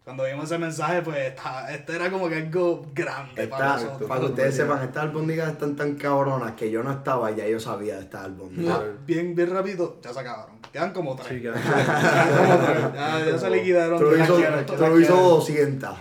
[0.03, 4.09] Cuando vimos ese mensaje, pues esta, este era como que algo grande para Esta- nosotros.
[4.09, 7.59] para que ustedes sepan, estas albóndigas están tan cabronas que yo no estaba, ya yo
[7.59, 8.75] sabía de estas albóndigas.
[8.79, 10.57] Ah, bien, bien rápido, ya se acabaron.
[10.73, 11.27] Quedan como tres.
[11.29, 13.99] Sí, que Ya, ya se liquidaron.
[13.99, 15.97] Tú todas hizo, las que- tú todas las hizo que- 200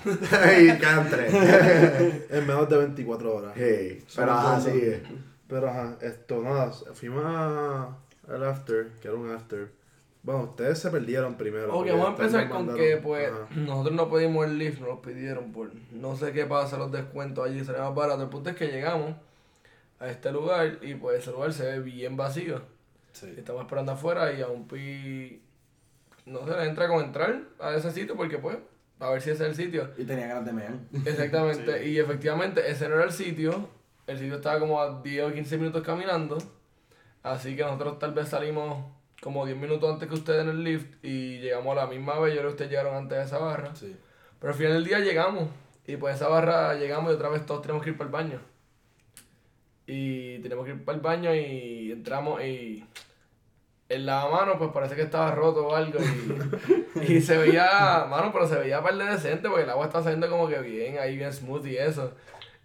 [0.63, 1.35] y quedan 3.
[2.31, 3.53] en menos de 24 horas.
[3.57, 4.73] Sí, pero ajá, cosas.
[5.49, 7.97] Pero ajá, esto, nada, fuimos a-
[8.29, 9.71] al after, que era un after.
[10.23, 11.75] Bueno, ustedes se perdieron primero.
[11.75, 13.47] Ok, vamos a empezar con mandaron- que pues Ajá.
[13.57, 17.47] nosotros no pedimos el lift, nos lo pidieron por no sé qué pasa, los descuentos
[17.47, 18.23] allí se más barato.
[18.25, 19.15] El punto es que llegamos
[20.01, 22.61] a este lugar y pues ese lugar se ve bien vacío.
[23.13, 23.33] Sí.
[23.39, 25.41] Estamos esperando afuera y a un pi
[26.27, 28.59] no se le entra con entrar a ese sitio porque pues
[29.01, 29.91] a ver si ese es el sitio.
[29.97, 30.75] Y tenía ganas de mear.
[31.07, 33.71] Exactamente, y efectivamente ese no era el sitio.
[34.09, 36.39] El sitio estaba como a 10 o 15 minutos caminando.
[37.23, 38.83] Así que nosotros tal vez salimos
[39.21, 42.33] como 10 minutos antes que ustedes en el lift y llegamos a la misma vez.
[42.33, 43.75] Yo creo que ustedes llegaron antes de esa barra.
[43.77, 43.95] Sí.
[44.41, 45.51] Pero al final del día llegamos.
[45.87, 48.41] Y pues esa barra llegamos y otra vez todos tenemos que ir para el baño.
[49.87, 52.87] Y tenemos que ir para el baño y entramos y
[53.91, 55.99] el lavamanos pues parece que estaba roto o algo
[56.95, 60.03] y, y se veía, mano, pero se veía par de decente porque el agua está
[60.03, 62.13] saliendo como que bien, ahí bien smooth y eso.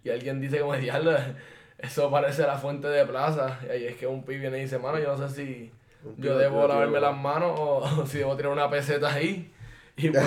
[0.04, 1.16] Y alguien dice como, diablo,
[1.80, 3.60] eso parece la fuente de plaza.
[3.68, 5.72] Y ahí es que un pi viene y dice, mano, yo no sé si
[6.18, 9.14] yo pibe- debo pibe- lavarme pibe- las manos o, o si debo tirar una peseta
[9.14, 9.50] ahí.
[9.96, 10.26] Y pues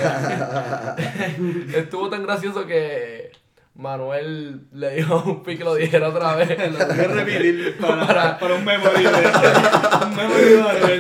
[1.75, 3.33] estuvo tan gracioso que
[3.75, 6.49] Manuel le dijo a un pi que lo dijera otra vez.
[6.73, 9.09] Lo a repetir para, Para- para un memory de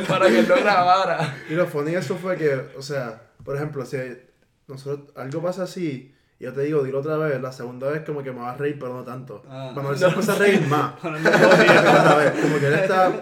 [0.00, 1.36] un para que él lo grabara.
[1.48, 3.96] Y lo funny de eso fue que, o sea, por ejemplo, si
[4.66, 8.30] nosotros, algo pasa así, yo te digo, dilo otra vez, la segunda vez como que
[8.30, 9.42] me va a reír, pero no tanto.
[9.48, 9.72] Ah.
[9.74, 10.92] Manuel se empieza a reír más.
[11.00, 13.12] Como que él está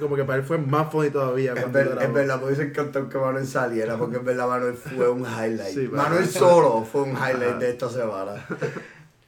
[0.00, 2.62] como que para él fue más funny todavía Es, cuando ver- es verdad, me hubiese
[2.64, 5.72] encantado que Manuel saliera, porque en verdad Manuel fue un highlight.
[5.74, 6.28] Sí, Manuel Manuel.
[6.28, 8.34] solo fue un highlight de esta semana.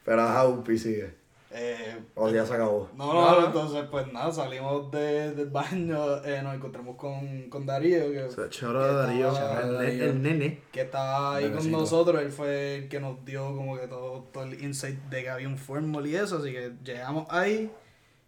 [0.05, 1.20] Pero ajá, Upi sigue.
[1.53, 2.89] Eh, O ya se acabó.
[2.95, 8.09] No, no, entonces pues nada, salimos de, del baño, eh, nos encontramos con, con Darío,
[8.11, 10.03] que, O sea, choro de Darío, de el, ne- Darío.
[10.05, 10.61] el nene.
[10.71, 14.43] que estaba ahí con nosotros, él fue el que nos dio como que todo, todo
[14.45, 17.69] el insight de que había un formal y eso, así que llegamos ahí,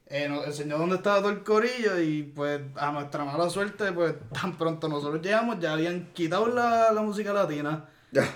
[0.07, 4.15] eh, nos enseñó dónde estaba todo el corillo y pues a nuestra mala suerte, pues
[4.34, 7.89] tan pronto nosotros llegamos ya habían quitado la, la música latina.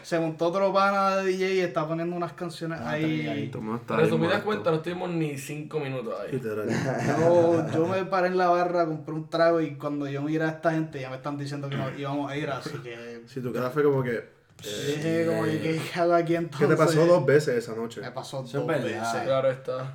[0.04, 3.52] Se montó otro pana de DJ y está poniendo unas canciones Ah, ahí.
[3.88, 6.40] Resumidas cuentas, no estuvimos ni cinco minutos ahí.
[6.42, 10.50] Yo, yo me paré en la barra, compré un trago y cuando yo miré a
[10.50, 13.52] esta gente ya me están diciendo que nos íbamos a ir, así que Si tu
[13.54, 14.24] cara fue como que.
[14.64, 15.60] dije como que
[15.94, 16.70] ¿qué hago aquí ¿Qué entonces?
[16.70, 18.02] te pasó dos veces esa noche?
[18.02, 18.98] Me pasó Eso dos veces.
[19.26, 19.94] Claro está.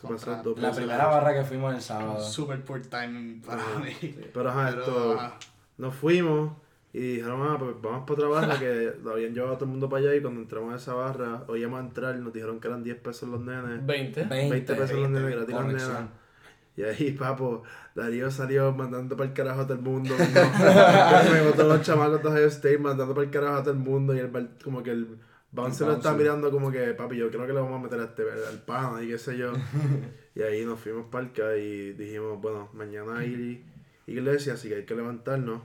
[0.00, 1.14] Contra- dos La veces primera noche.
[1.16, 2.20] barra que fuimos el sábado.
[2.24, 4.16] Super poor timing para mí.
[4.34, 5.32] Pero ajá, Pero, esto.
[5.78, 6.52] Nos fuimos
[6.94, 9.70] y dijeron, ah, pues vamos para otra barra que lo habían llevado a todo el
[9.70, 12.60] mundo para allá y cuando entramos a esa barra, hoy íbamos a entrar, nos dijeron
[12.60, 14.24] que eran 10 pesos los nenes, 20.
[14.24, 15.94] 20 pesos los nenes, gratis los corrección.
[15.94, 16.22] nenes.
[16.74, 17.62] Y ahí, papo,
[17.94, 20.14] Darío salió mandando para el carajo a todo el mundo.
[21.32, 24.14] me botó los chamacos de Ohio State mandando para el carajo a todo el mundo
[24.14, 24.30] y el
[24.62, 25.18] como que el
[25.50, 28.04] bouncer lo está mirando como que, papi, yo creo que le vamos a meter a
[28.04, 29.52] este al pana y qué sé yo.
[30.34, 33.64] y ahí nos fuimos para el y dijimos, bueno, mañana hay
[34.06, 35.60] iglesia, así que hay que levantarnos.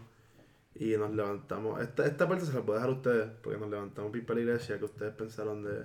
[0.80, 1.82] Y nos levantamos.
[1.82, 4.40] Esta, esta parte se la puedo dejar a ustedes, porque nos levantamos para ir para
[4.40, 5.84] la iglesia, que ustedes pensaron de...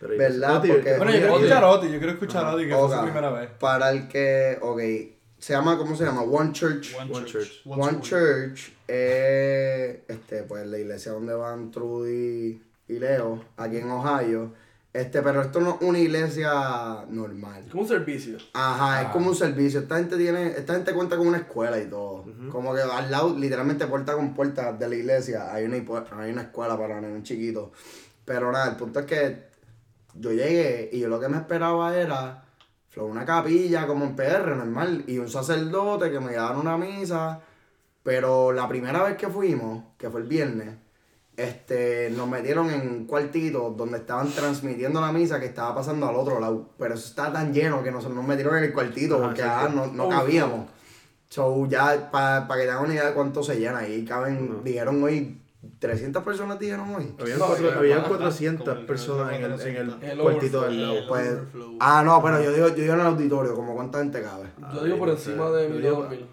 [0.00, 0.62] Pero ¿Verdad?
[0.66, 2.82] Porque- ¿qué- Bueno, yo quiero escuchar a Oti, yo quiero escuchar a Oti, que fue
[2.82, 3.50] Oga, su primera vez.
[3.58, 4.80] Para el que, ok,
[5.38, 6.22] se llama, ¿cómo se llama?
[6.22, 6.94] One Church.
[7.00, 7.62] One, One Church.
[7.62, 7.66] Church.
[7.66, 14.52] One Church es este, pues, la iglesia donde van Trudy y Leo, aquí en Ohio.
[14.96, 17.66] Este, pero esto no es una iglesia normal.
[17.70, 18.38] Como un servicio.
[18.54, 19.12] Ajá, es Ah.
[19.12, 19.80] como un servicio.
[19.80, 22.24] Esta gente tiene, esta gente cuenta con una escuela y todo.
[22.50, 26.42] Como que al lado, literalmente puerta con puerta de la iglesia, hay una, hay una
[26.42, 27.70] escuela para nenes chiquitos.
[28.24, 29.44] Pero nada, el punto es que
[30.14, 32.42] yo llegué y yo lo que me esperaba era
[32.88, 37.40] flow, una capilla como en PR normal y un sacerdote que me daban una misa.
[38.02, 40.74] Pero la primera vez que fuimos, que fue el viernes,
[41.36, 46.16] este, nos metieron en un cuartito donde estaban transmitiendo la misa que estaba pasando al
[46.16, 46.70] otro lado.
[46.78, 49.70] Pero eso estaba tan lleno que nos, nos metieron en el cuartito ah, porque ah,
[49.72, 50.68] no, no, cabíamos.
[51.28, 55.02] So, ya para pa que te una idea de cuánto se llena, ahí caben, dijeron
[55.02, 55.40] hoy,
[55.78, 57.14] 300 personas dijeron hoy.
[57.18, 61.08] Habían, no, cuatro, habían 400 personas en el, cuartito del lado.
[61.08, 61.38] Pues,
[61.80, 64.46] ah, no, pero yo digo, yo digo en el auditorio, como cuánta gente cabe.
[64.72, 66.26] Yo digo por encima de 1.000.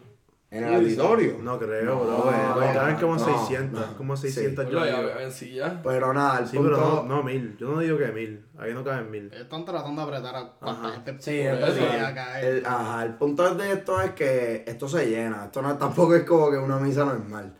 [0.53, 1.37] ¿En el auditorio?
[1.41, 2.31] No creo, No, bro.
[2.31, 3.89] no, Caben como no, 600.
[3.91, 3.97] no.
[3.97, 4.29] Como Sí.
[4.31, 5.09] 600 yo Bueno, digo.
[5.17, 5.81] ya en sí ya.
[5.83, 6.71] Pero nada, el Sí, punto...
[6.75, 7.57] pero no, no mil.
[7.57, 8.45] Yo no digo que mil.
[8.59, 9.25] Ahí no caben mil.
[9.27, 11.39] Ellos están tratando de apretar a cuánta gente Sí.
[11.39, 15.45] El, ajá, el punto de esto es que esto se llena.
[15.45, 17.53] Esto no, tampoco es como que una misa normal.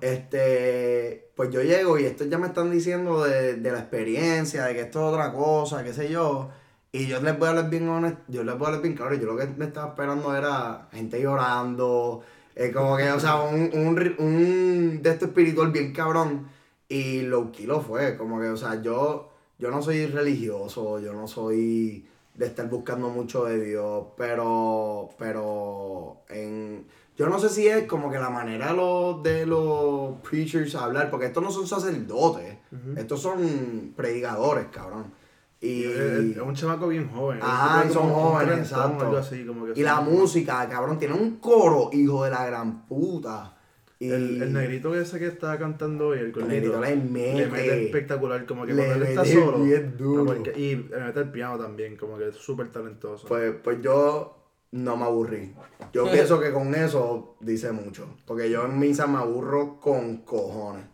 [0.00, 4.74] Este, pues yo llego y estos ya me están diciendo de, de la experiencia, de
[4.74, 6.48] que esto es otra cosa, qué sé yo.
[6.90, 9.14] Y yo les voy a hablar bien honesto, yo les voy a hablar bien claro,
[9.14, 12.22] yo lo que me estaba esperando era gente llorando,
[12.58, 16.48] eh, como que, o sea, un, un, un de esto espiritual bien cabrón.
[16.88, 21.12] Y lo que lo fue, como que, o sea, yo, yo no soy religioso, yo
[21.12, 22.04] no soy
[22.34, 26.86] de estar buscando mucho de Dios, pero, pero, en,
[27.16, 31.10] yo no sé si es como que la manera de los, de los preachers hablar,
[31.10, 32.56] porque estos no son sacerdotes,
[32.96, 35.12] estos son predicadores, cabrón.
[35.60, 37.40] Y, Es un chamaco bien joven.
[37.42, 39.04] Ajá, y son jóvenes, exacto.
[39.06, 42.86] algo así, como que y la música, cabrón, tiene un coro, hijo de la gran
[42.86, 43.54] puta.
[44.00, 47.46] Y El, el negrito ese que estaba cantando hoy, el gordito, negrito le mete.
[47.48, 49.58] mete espectacular, como que Le cuando él está solo.
[49.58, 50.24] bien duro.
[50.24, 53.26] porque- y le mete el piano también, como que es súper talentoso.
[53.26, 54.36] Pues, pues yo
[54.70, 55.52] no me aburrí.
[55.92, 58.06] Yo pienso que con eso dice mucho.
[58.24, 60.84] Porque yo en misa me aburro con cojones.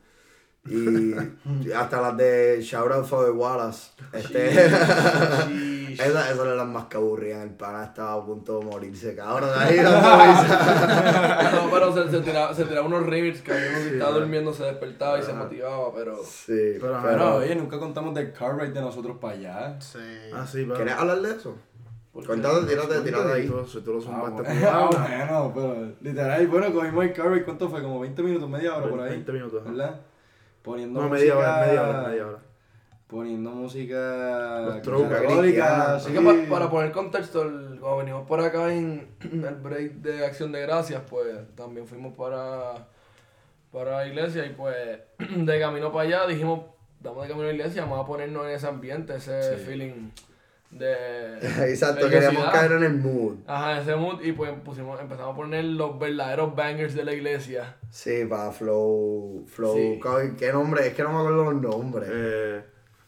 [0.67, 3.91] Y hasta las de Shout Out for the Wallace.
[4.13, 5.51] Este, esas,
[5.99, 7.43] esas eran las más que aburrían.
[7.43, 9.51] El pana estaba a punto de morirse, cabrón.
[9.57, 9.77] Ahí.
[11.55, 11.93] No, pero
[12.23, 15.23] tiraba, se tiraba unos remix que había uno que Sí, estaba durmiendo, se despertaba y
[15.23, 16.17] se motivaba, pero...
[16.25, 19.81] Sí, Pero, ajá, Pero, oye, nunca contamos del car ride de nosotros para allá.
[19.81, 19.99] Sí.
[20.33, 20.75] Ah, sí, pero...
[20.77, 21.57] ¿Quieres hablar de eso?
[22.13, 23.53] Cuéntate, tírate, tírate ahí.
[23.71, 27.69] Si tú lo Ah, zumbaste ah, bueno, pero literal, bueno, cogimos el car ride, ¿cuánto
[27.69, 27.83] fue?
[27.83, 29.11] Como 20 minutos, media hora por ahí.
[29.11, 29.65] 20 minutos.
[29.65, 30.01] ¿Verdad?
[30.65, 31.35] Poniendo No, música...
[31.35, 32.39] media hora, media hora, media hora.
[33.07, 34.81] Poniendo música...
[34.83, 35.95] Católica.
[35.97, 36.15] Así sí.
[36.15, 40.51] que pa- para poner contexto, el- cuando venimos por acá en el break de Acción
[40.53, 42.89] de Gracias, pues también fuimos para,
[43.71, 44.75] para la iglesia y pues
[45.19, 46.61] de camino para allá dijimos,
[47.01, 49.65] vamos de camino a la iglesia, vamos a ponernos en ese ambiente, ese Sí.
[49.67, 50.11] feeling
[50.79, 51.39] de...
[51.71, 53.37] Exacto, queríamos caer en el mood.
[53.47, 57.77] Ajá, ese mood y pues pusimos, empezamos a poner los verdaderos bangers de la iglesia.
[57.91, 59.45] Sí, para Flow.
[59.47, 59.75] Flow.
[59.77, 60.01] Sí.
[60.03, 60.87] ¿qué- ¿Qué nombre?
[60.87, 62.09] Es que no me acuerdo los nombres.
[62.13, 62.65] Eh,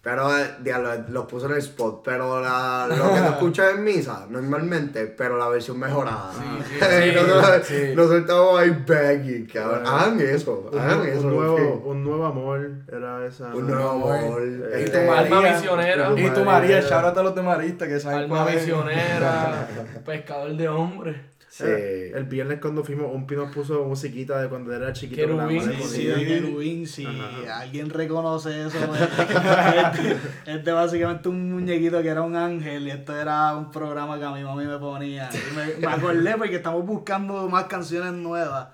[0.07, 2.03] Pero, eh, diablo, los puso en el spot.
[2.05, 6.31] Pero la, lo que tú escuchas en misa, normalmente, pero la versión mejorada.
[6.33, 7.93] Sí, sí, sí, nosotros, sí.
[7.97, 9.83] nosotros estamos ahí begging, cabrón.
[9.85, 11.23] Hagan eso, un, hagan un eso.
[11.29, 13.53] nuevo, un nuevo amor era esa.
[13.53, 14.43] Un nuevo amor.
[14.45, 15.53] Eh, Y este, tu Alma María.
[15.57, 16.13] misionera.
[16.17, 18.61] Y tu María, shout out a los de Marista que saben Alma cuál es.
[18.65, 19.69] misionera,
[20.07, 21.17] pescador de hombres.
[21.57, 21.65] Sí.
[21.67, 25.23] Eh, El viernes cuando fuimos, un pino puso musiquita de cuando era chiquito.
[25.23, 27.61] Querubín, madre Sí, sí, de Querubín, si Ajá.
[27.61, 33.57] alguien reconoce eso, este, este básicamente un muñequito que era un ángel y esto era
[33.57, 35.31] un programa que a mi mami me ponía.
[35.33, 38.69] Y me, me acordé porque estamos buscando más canciones nuevas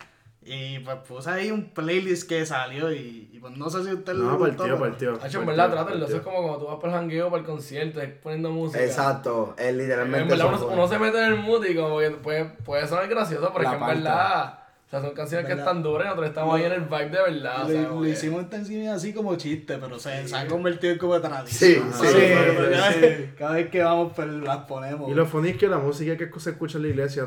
[0.45, 4.15] y pues puse ahí un playlist que salió y, y pues no sé si usted
[4.15, 5.19] le No, gustó, partió, pero- partió.
[5.23, 6.07] Hacho, en verdad, trátenlo.
[6.07, 8.83] Eso es como cuando tú vas para el jangueo, para el concierto, es poniendo música.
[8.85, 10.35] Exacto, es En literalmente.
[10.35, 13.09] verdad, eso uno, uno se mete en el mood y como que puede, puede sonar
[13.09, 13.95] gracioso, pero La es que en parte.
[14.03, 15.69] verdad, o sea, son canciones que ¿Verdad?
[15.69, 17.65] están duras y nosotros estamos ahí en el vibe de verdad.
[17.65, 20.93] o sea, Lo, lo hicimos en Thanksgiving así como chiste, pero se, se ha convertido
[20.93, 21.91] en como tradición.
[21.93, 22.33] Sí, sí, Sí, sí,
[22.73, 23.01] cada, sí.
[23.01, 25.09] vez- cada vez que vamos pues, las ponemos.
[25.11, 27.27] Y lo funny es que la música que se escucha en la iglesia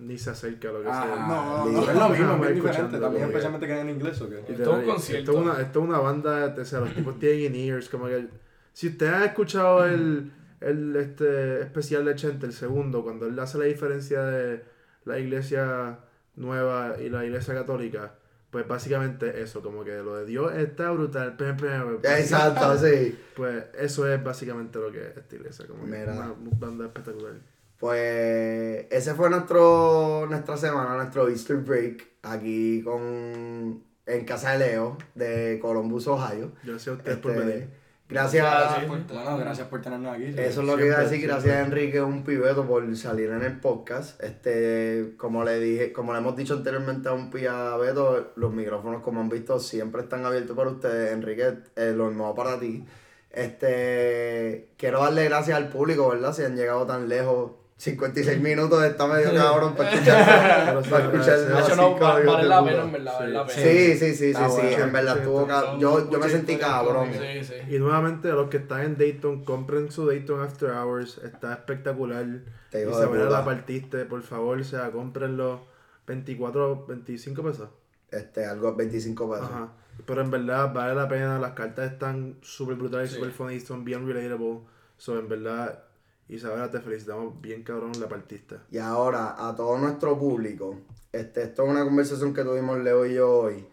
[0.00, 1.26] ni se acerca a lo que Ah, sea.
[1.26, 2.98] no, no, no, es lo mismo, no, es diferente.
[2.98, 4.38] También especialmente que en inglés o qué.
[4.40, 5.30] Esto es un concierto.
[5.32, 8.28] Esto es una, esto es una banda, o sea, los tipos tienen in-ears, como que...
[8.72, 13.58] Si usted ha escuchado el, el este, especial de Chente, el segundo, cuando él hace
[13.58, 14.64] la diferencia de
[15.04, 15.98] la iglesia
[16.36, 18.14] nueva y la iglesia católica,
[18.50, 22.12] pues básicamente eso, como que lo de Dios está brutal, pem, pem, pem.
[22.18, 23.18] Exacto, sí.
[23.36, 26.12] Pues eso es básicamente lo que es esta iglesia, como Mira.
[26.12, 27.34] una banda espectacular.
[27.80, 34.98] Pues ese fue nuestro nuestra semana, nuestro Easter break aquí con en casa de Leo
[35.14, 36.52] de Columbus, Ohio.
[36.62, 37.68] Gracias a ustedes por Este, venir.
[38.06, 38.86] gracias, Gracias.
[38.88, 40.24] Bueno, gracias por tenernos aquí.
[40.36, 41.80] eso es lo que iba a decir, Siempre, gracias a siempre.
[41.82, 44.22] Enrique, un pibeto por salir en el podcast.
[44.22, 49.20] Este, como le dije, como le hemos dicho anteriormente a un pibeto, los micrófonos como
[49.22, 51.12] han visto siempre están abiertos para ustedes.
[51.12, 52.84] Enrique, eh, lo mismo para ti.
[53.30, 56.34] Este, quiero darle gracias al público, ¿verdad?
[56.34, 57.52] Si han llegado tan lejos.
[57.80, 62.92] 56 minutos está medio cabrón para escuchar, para escuchar no, va- vale la pena, en
[62.92, 63.54] verdad, vale la Sí.
[63.56, 63.70] pena.
[63.72, 66.56] Sí, sí, sí, sí, en verdad Sí, estuvo sí, ca- son yo, yo me sentí
[66.58, 67.08] cabrón.
[67.12, 67.54] Sí, sí.
[67.74, 71.18] Y nuevamente, a los que están en Dayton, compren su Dayton After Hours.
[71.24, 72.26] Está espectacular.
[72.70, 73.38] Te Isabela puta.
[73.38, 75.62] la partiste, por favor, o sea, cómprenlo.
[76.06, 77.68] 24, 25 pesos.
[78.10, 79.48] Este, algo 25 pesos.
[79.50, 79.68] Ajá.
[80.04, 81.38] Pero en verdad vale la pena.
[81.38, 83.16] Las cartas están súper brutales, Sí.
[83.16, 84.60] súper funny, son bien relatable.
[84.98, 85.84] So, en verdad,
[86.30, 88.56] Isabela, te felicitamos bien cabrón, la partiste.
[88.70, 90.76] Y ahora, a todo nuestro público,
[91.12, 93.66] este, esto es una conversación que tuvimos Leo y yo hoy.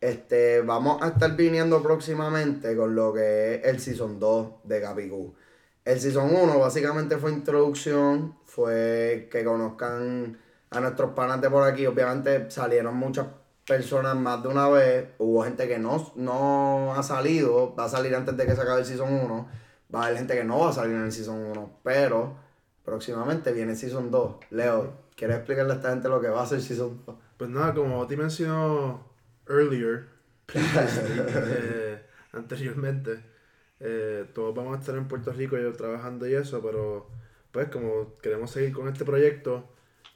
[0.00, 5.34] Este, vamos a estar viniendo próximamente con lo que es el Season 2 de Capicú.
[5.84, 10.38] El Season 1 básicamente fue introducción, fue que conozcan
[10.70, 11.84] a nuestros panas de por aquí.
[11.86, 13.26] Obviamente salieron muchas
[13.66, 15.08] personas más de una vez.
[15.18, 18.80] Hubo gente que no, no ha salido, va a salir antes de que se acabe
[18.80, 19.63] el Season 1.
[19.92, 22.36] Va a haber gente que no va a salir en el Season 1, pero
[22.84, 24.36] próximamente viene el Season 2.
[24.50, 27.16] Leo, ¿quieres explicarle a esta gente lo que va a ser Season 2?
[27.36, 29.08] Pues nada, como te mencionó
[29.48, 30.08] earlier,
[30.54, 33.24] eh, anteriormente,
[33.80, 37.10] eh, todos vamos a estar en Puerto Rico yo trabajando y eso, pero
[37.52, 39.68] pues como queremos seguir con este proyecto,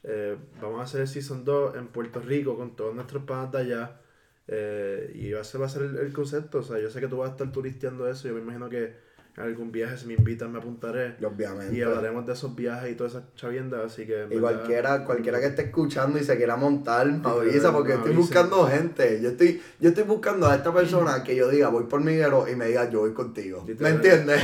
[0.03, 3.57] eh, vamos a hacer el Season 2 en Puerto Rico con todos nuestros panas de
[3.59, 4.01] allá.
[4.47, 6.99] eh, y va a ser, va a ser el, el concepto, o sea, yo sé
[7.01, 8.95] que tú vas a estar turisteando eso, yo me imagino que
[9.39, 11.15] algún viaje si me invitan me apuntaré.
[11.19, 11.75] Y obviamente.
[11.75, 14.25] Y hablaremos de esos viajes y todas esas chaviendas, así que...
[14.29, 18.13] Y verdad- cualquiera, cualquiera que esté escuchando y se quiera montar, me avisa porque estoy
[18.15, 19.19] buscando gente.
[19.21, 22.55] Yo estoy, yo estoy buscando a esta persona que yo diga, voy por Miguelo y
[22.55, 23.65] me diga, yo voy contigo.
[23.79, 24.43] ¿Me entiendes?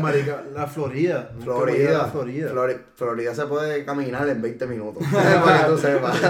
[0.00, 1.30] Marica- la Florida.
[1.42, 2.50] Florida, la Florida.
[2.52, 6.20] Flori- Florida se puede caminar en 20 minutos, para que tú sepas.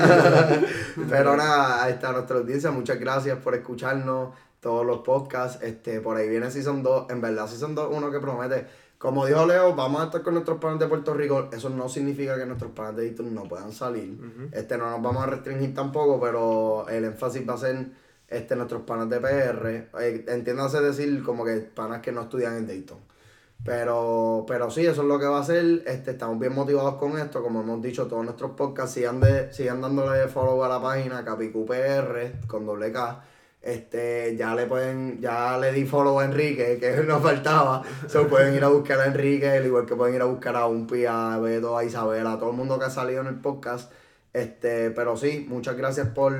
[1.08, 2.70] Pero nada, está nuestra audiencia.
[2.70, 5.62] Muchas gracias por escucharnos todos los podcasts.
[5.62, 7.10] Este, por ahí viene Season 2.
[7.10, 8.66] En verdad, Season 2 uno que promete.
[8.98, 11.48] como dijo Leo, vamos a estar con nuestros panas de Puerto Rico.
[11.52, 14.18] Eso no significa que nuestros panas de Houston no puedan salir.
[14.52, 17.86] Este no nos vamos a restringir tampoco, pero el énfasis va a ser
[18.28, 20.00] este, nuestros panas de PR.
[20.00, 22.98] Eh, entiéndase decir como que panas que no estudian en Dayton.
[23.64, 25.82] Pero, pero sí, eso es lo que va a ser.
[25.86, 27.42] Este, estamos bien motivados con esto.
[27.42, 32.46] Como hemos dicho, todos nuestros podcasts sigan, de, sigan dándole follow a la página CapicuPR
[32.46, 33.24] con doble K.
[33.60, 37.82] Este, ya le pueden, ya le di follow a Enrique, que nos faltaba.
[38.06, 40.66] Se pueden ir a buscar a Enrique, al igual que pueden ir a buscar a
[40.66, 43.92] Umpi, a Beto, a Isabela, a todo el mundo que ha salido en el podcast.
[44.32, 46.34] Este, pero sí, muchas gracias por,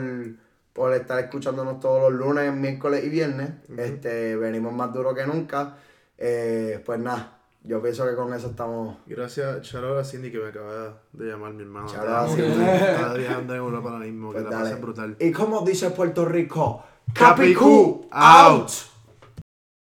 [0.73, 3.51] por estar escuchándonos todos los lunes, miércoles y viernes.
[3.77, 5.77] Este, venimos más duro que nunca.
[6.17, 8.97] Eh, pues nada, yo pienso que con eso estamos.
[9.07, 11.89] Gracias, out a Cindy que me acaba de llamar mi hermano.
[11.89, 12.65] Out a Cindy.
[12.65, 14.71] Está viajando en Europa ahora mismo, Pues que la dale.
[14.71, 15.17] pasa brutal.
[15.19, 16.83] Y como dice Puerto Rico,
[17.15, 18.88] Capicú Capicú out.